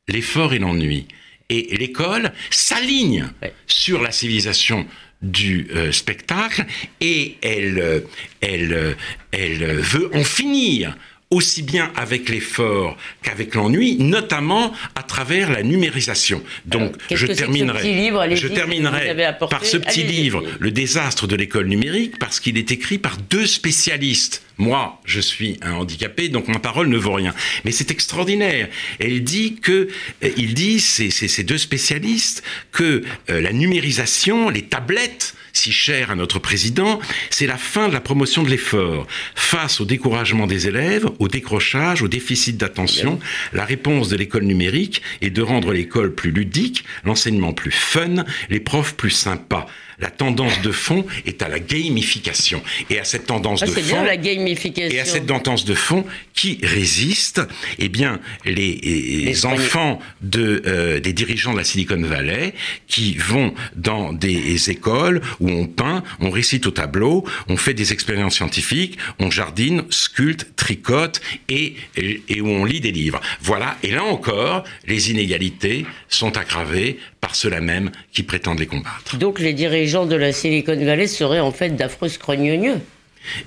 l'effort 0.08 0.54
et 0.54 0.58
l'ennui. 0.58 1.06
Et 1.50 1.76
l'école 1.76 2.32
s'aligne 2.50 3.26
sur 3.66 4.02
la 4.02 4.10
civilisation 4.10 4.86
du 5.22 5.68
euh, 5.74 5.90
spectacle 5.92 6.64
et 7.00 7.36
elle, 7.42 7.78
euh, 7.78 8.00
elle, 8.40 8.96
elle 9.32 9.64
veut 9.78 10.10
en 10.14 10.24
finir 10.24 10.94
aussi 11.30 11.62
bien 11.62 11.92
avec 11.94 12.28
l'effort 12.28 12.96
qu'avec 13.22 13.54
l'ennui, 13.54 13.96
notamment 13.98 14.72
à 14.94 15.02
travers 15.02 15.50
la 15.50 15.62
numérisation. 15.62 16.42
Donc, 16.64 16.94
je, 17.10 17.26
terminerai, 17.26 18.36
je 18.36 18.48
terminerai 18.48 19.14
par 19.50 19.64
ce 19.64 19.76
petit 19.76 20.04
livre, 20.04 20.42
Le 20.58 20.70
désastre 20.70 21.26
de 21.26 21.36
l'école 21.36 21.66
numérique, 21.66 22.18
parce 22.18 22.40
qu'il 22.40 22.56
est 22.56 22.70
écrit 22.70 22.98
par 22.98 23.18
deux 23.30 23.46
spécialistes. 23.46 24.42
Moi, 24.58 25.00
je 25.04 25.20
suis 25.20 25.56
un 25.62 25.74
handicapé, 25.74 26.28
donc 26.28 26.48
ma 26.48 26.58
parole 26.58 26.88
ne 26.88 26.98
vaut 26.98 27.12
rien. 27.12 27.32
Mais 27.64 27.70
c'est 27.70 27.92
extraordinaire. 27.92 28.68
Elle 28.98 29.22
dit 29.22 29.56
que, 29.56 29.88
euh, 30.24 30.30
il 30.36 30.54
dit, 30.54 30.80
ces 30.80 31.44
deux 31.44 31.58
spécialistes, 31.58 32.42
que 32.72 33.04
euh, 33.30 33.40
la 33.40 33.52
numérisation, 33.52 34.50
les 34.50 34.62
tablettes, 34.62 35.34
si 35.52 35.72
cher 35.72 36.10
à 36.10 36.16
notre 36.16 36.38
président, 36.38 37.00
c'est 37.30 37.46
la 37.46 37.56
fin 37.56 37.88
de 37.88 37.92
la 37.92 38.00
promotion 38.00 38.42
de 38.42 38.50
l'effort. 38.50 39.06
Face 39.34 39.80
au 39.80 39.84
découragement 39.84 40.46
des 40.46 40.66
élèves, 40.66 41.06
au 41.18 41.28
décrochage, 41.28 42.02
au 42.02 42.08
déficit 42.08 42.56
d'attention, 42.56 43.18
la 43.52 43.64
réponse 43.64 44.08
de 44.08 44.16
l'école 44.16 44.44
numérique 44.44 45.02
est 45.20 45.30
de 45.30 45.42
rendre 45.42 45.72
l'école 45.72 46.14
plus 46.14 46.30
ludique, 46.30 46.84
l'enseignement 47.04 47.52
plus 47.52 47.70
fun, 47.70 48.24
les 48.50 48.60
profs 48.60 48.94
plus 48.94 49.10
sympas 49.10 49.66
la 49.98 50.10
tendance 50.10 50.62
de 50.62 50.70
fond 50.70 51.04
est 51.26 51.42
à 51.42 51.48
la 51.48 51.58
gamification. 51.58 52.62
Et 52.90 52.98
à 52.98 53.04
cette 53.04 53.26
tendance 53.26 53.62
ah, 53.62 53.66
de 53.66 53.72
fond. 53.72 54.04
la 54.04 54.16
gamification. 54.16 54.96
Et 54.96 55.00
à 55.00 55.04
cette 55.04 55.26
tendance 55.26 55.64
de 55.64 55.74
fond 55.74 56.04
qui 56.34 56.58
résiste, 56.62 57.40
eh 57.78 57.88
bien, 57.88 58.20
les, 58.44 59.44
enfants 59.44 59.98
de, 60.20 60.62
euh, 60.66 61.00
des 61.00 61.12
dirigeants 61.12 61.52
de 61.52 61.58
la 61.58 61.64
Silicon 61.64 62.00
Valley 62.00 62.54
qui 62.86 63.14
vont 63.14 63.54
dans 63.74 64.12
des 64.12 64.70
écoles 64.70 65.20
où 65.40 65.50
on 65.50 65.66
peint, 65.66 66.02
on 66.20 66.30
récite 66.30 66.66
au 66.66 66.70
tableau, 66.70 67.24
on 67.48 67.56
fait 67.56 67.74
des 67.74 67.92
expériences 67.92 68.36
scientifiques, 68.36 68.98
on 69.18 69.30
jardine, 69.30 69.82
sculpte, 69.90 70.46
tricote 70.56 71.20
et, 71.48 71.74
et 71.96 72.40
où 72.40 72.48
on 72.48 72.64
lit 72.64 72.80
des 72.80 72.92
livres. 72.92 73.20
Voilà. 73.40 73.76
Et 73.82 73.90
là 73.90 74.04
encore, 74.04 74.64
les 74.86 75.10
inégalités 75.10 75.86
sont 76.08 76.36
aggravées 76.36 76.98
par 77.28 77.36
ceux-là 77.36 77.60
même 77.60 77.90
qui 78.10 78.22
prétendent 78.22 78.58
les 78.58 78.66
combattre. 78.66 79.18
Donc 79.18 79.38
les 79.38 79.52
dirigeants 79.52 80.06
de 80.06 80.16
la 80.16 80.32
Silicon 80.32 80.82
Valley 80.82 81.06
seraient 81.06 81.40
en 81.40 81.52
fait 81.52 81.76
d'affreux 81.76 82.08
scrogneux 82.08 82.80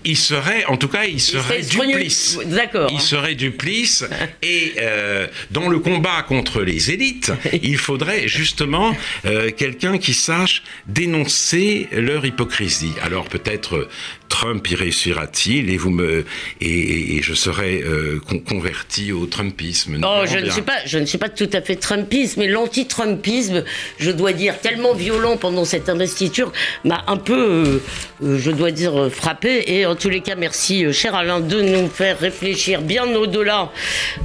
il 0.04 0.18
serait, 0.18 0.66
en 0.66 0.78
tout 0.78 0.88
cas, 0.88 1.06
il 1.06 1.20
serait 1.20 1.62
duplice. 1.62 2.38
D'accord. 2.46 2.90
Il 2.92 3.02
serait 3.02 3.36
duplice. 3.36 4.06
et 4.42 4.74
euh, 4.80 5.28
dans 5.52 5.68
le 5.70 5.80
combat 5.80 6.24
contre 6.24 6.62
les 6.62 6.92
élites, 6.92 7.32
il 7.64 7.78
faudrait 7.78 8.28
justement 8.28 8.96
euh, 9.26 9.52
quelqu'un 9.52 9.98
qui 9.98 10.14
sache 10.14 10.64
dénoncer 10.88 11.88
leur 11.92 12.26
hypocrisie. 12.26 12.94
Alors 13.02 13.26
peut-être 13.26 13.88
Trump 14.32 14.66
y 14.72 14.76
réussira-t-il 14.76 15.70
et 15.70 15.78
vous 15.78 15.92
me 15.92 16.26
et, 16.62 17.22
je 17.22 17.34
serai 17.34 17.84
euh, 17.84 18.20
converti 18.48 19.12
au 19.12 19.26
Trumpisme. 19.26 20.00
Oh, 20.04 20.24
je 20.26 20.38
ne 20.40 20.50
suis 20.50 20.62
pas, 20.62 20.78
je 20.86 20.98
ne 20.98 21.06
suis 21.06 21.18
pas 21.18 21.30
tout 21.30 21.50
à 21.54 21.62
fait 21.62 21.76
Trumpiste, 21.76 22.38
mais 22.38 22.48
l'anti-Trumpisme, 22.48 23.64
je 24.00 24.10
dois 24.10 24.32
dire, 24.32 24.58
tellement 24.60 24.94
violent 24.94 25.36
pendant 25.36 25.66
cette 25.66 25.90
investiture, 25.90 26.52
m'a 26.86 27.04
un 27.08 27.18
peu, 27.18 27.34
euh, 27.38 27.82
euh, 28.24 28.40
je 28.40 28.52
dois 28.52 28.72
dire, 28.72 29.12
frappé. 29.12 29.66
Et 29.68 29.86
en 29.86 29.96
tous 29.96 30.10
les 30.10 30.22
cas, 30.22 30.36
merci, 30.36 30.92
cher 30.94 31.14
Alain, 31.14 31.42
de 31.42 31.62
nous 31.62 31.90
faire 31.90 32.18
réfléchir 32.18 32.82
bien 32.82 33.14
au-delà 33.14 33.72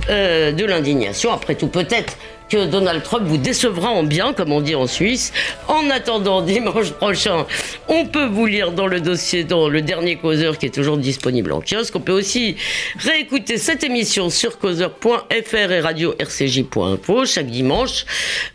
de 0.08 0.64
l'indignation. 0.64 1.32
Après 1.32 1.56
tout, 1.56 1.68
peut-être 1.68 2.16
que 2.48 2.66
Donald 2.66 3.02
Trump 3.02 3.24
vous 3.26 3.36
décevra 3.36 3.90
en 3.90 4.02
bien, 4.02 4.32
comme 4.32 4.52
on 4.52 4.60
dit 4.60 4.74
en 4.74 4.86
Suisse. 4.86 5.32
En 5.68 5.90
attendant, 5.90 6.42
dimanche 6.56 6.92
prochain, 6.92 7.46
on 7.88 8.06
peut 8.06 8.26
vous 8.26 8.46
lire 8.46 8.72
dans 8.72 8.86
le 8.86 9.00
dossier, 9.00 9.44
dans 9.44 9.68
le 9.68 9.82
dernier 9.82 10.16
causeur 10.16 10.58
qui 10.58 10.66
est 10.66 10.74
toujours 10.74 10.96
disponible 10.96 11.52
en 11.52 11.60
kiosque. 11.60 11.96
On 11.96 12.00
peut 12.00 12.12
aussi 12.12 12.56
réécouter 12.98 13.58
cette 13.58 13.84
émission 13.84 14.30
sur 14.30 14.58
causeur.fr 14.58 15.72
et 15.72 15.80
radio 15.80 16.14
rcj.info 16.20 17.26
chaque 17.26 17.46
dimanche. 17.46 18.04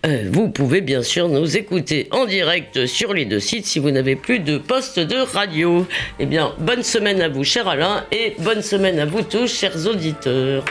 Euh, 0.05 0.29
vous 0.31 0.49
pouvez 0.49 0.81
bien 0.81 1.03
sûr 1.03 1.27
nous 1.27 1.57
écouter 1.57 2.07
en 2.11 2.25
direct 2.25 2.85
sur 2.85 3.13
les 3.13 3.25
deux 3.25 3.39
sites 3.39 3.65
si 3.65 3.79
vous 3.79 3.91
n'avez 3.91 4.15
plus 4.15 4.39
de 4.39 4.57
poste 4.57 4.99
de 4.99 5.17
radio. 5.17 5.85
Eh 6.19 6.25
bien, 6.25 6.53
bonne 6.59 6.83
semaine 6.83 7.21
à 7.21 7.29
vous, 7.29 7.43
cher 7.43 7.67
Alain, 7.67 8.05
et 8.11 8.35
bonne 8.39 8.61
semaine 8.61 8.99
à 8.99 9.05
vous 9.05 9.21
tous, 9.21 9.47
chers 9.47 9.87
auditeurs. 9.87 10.63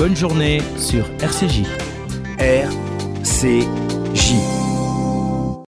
Bonne 0.00 0.16
journée 0.16 0.62
sur 0.78 1.04
RCJ. 1.20 1.66
RCJ. 2.38 3.60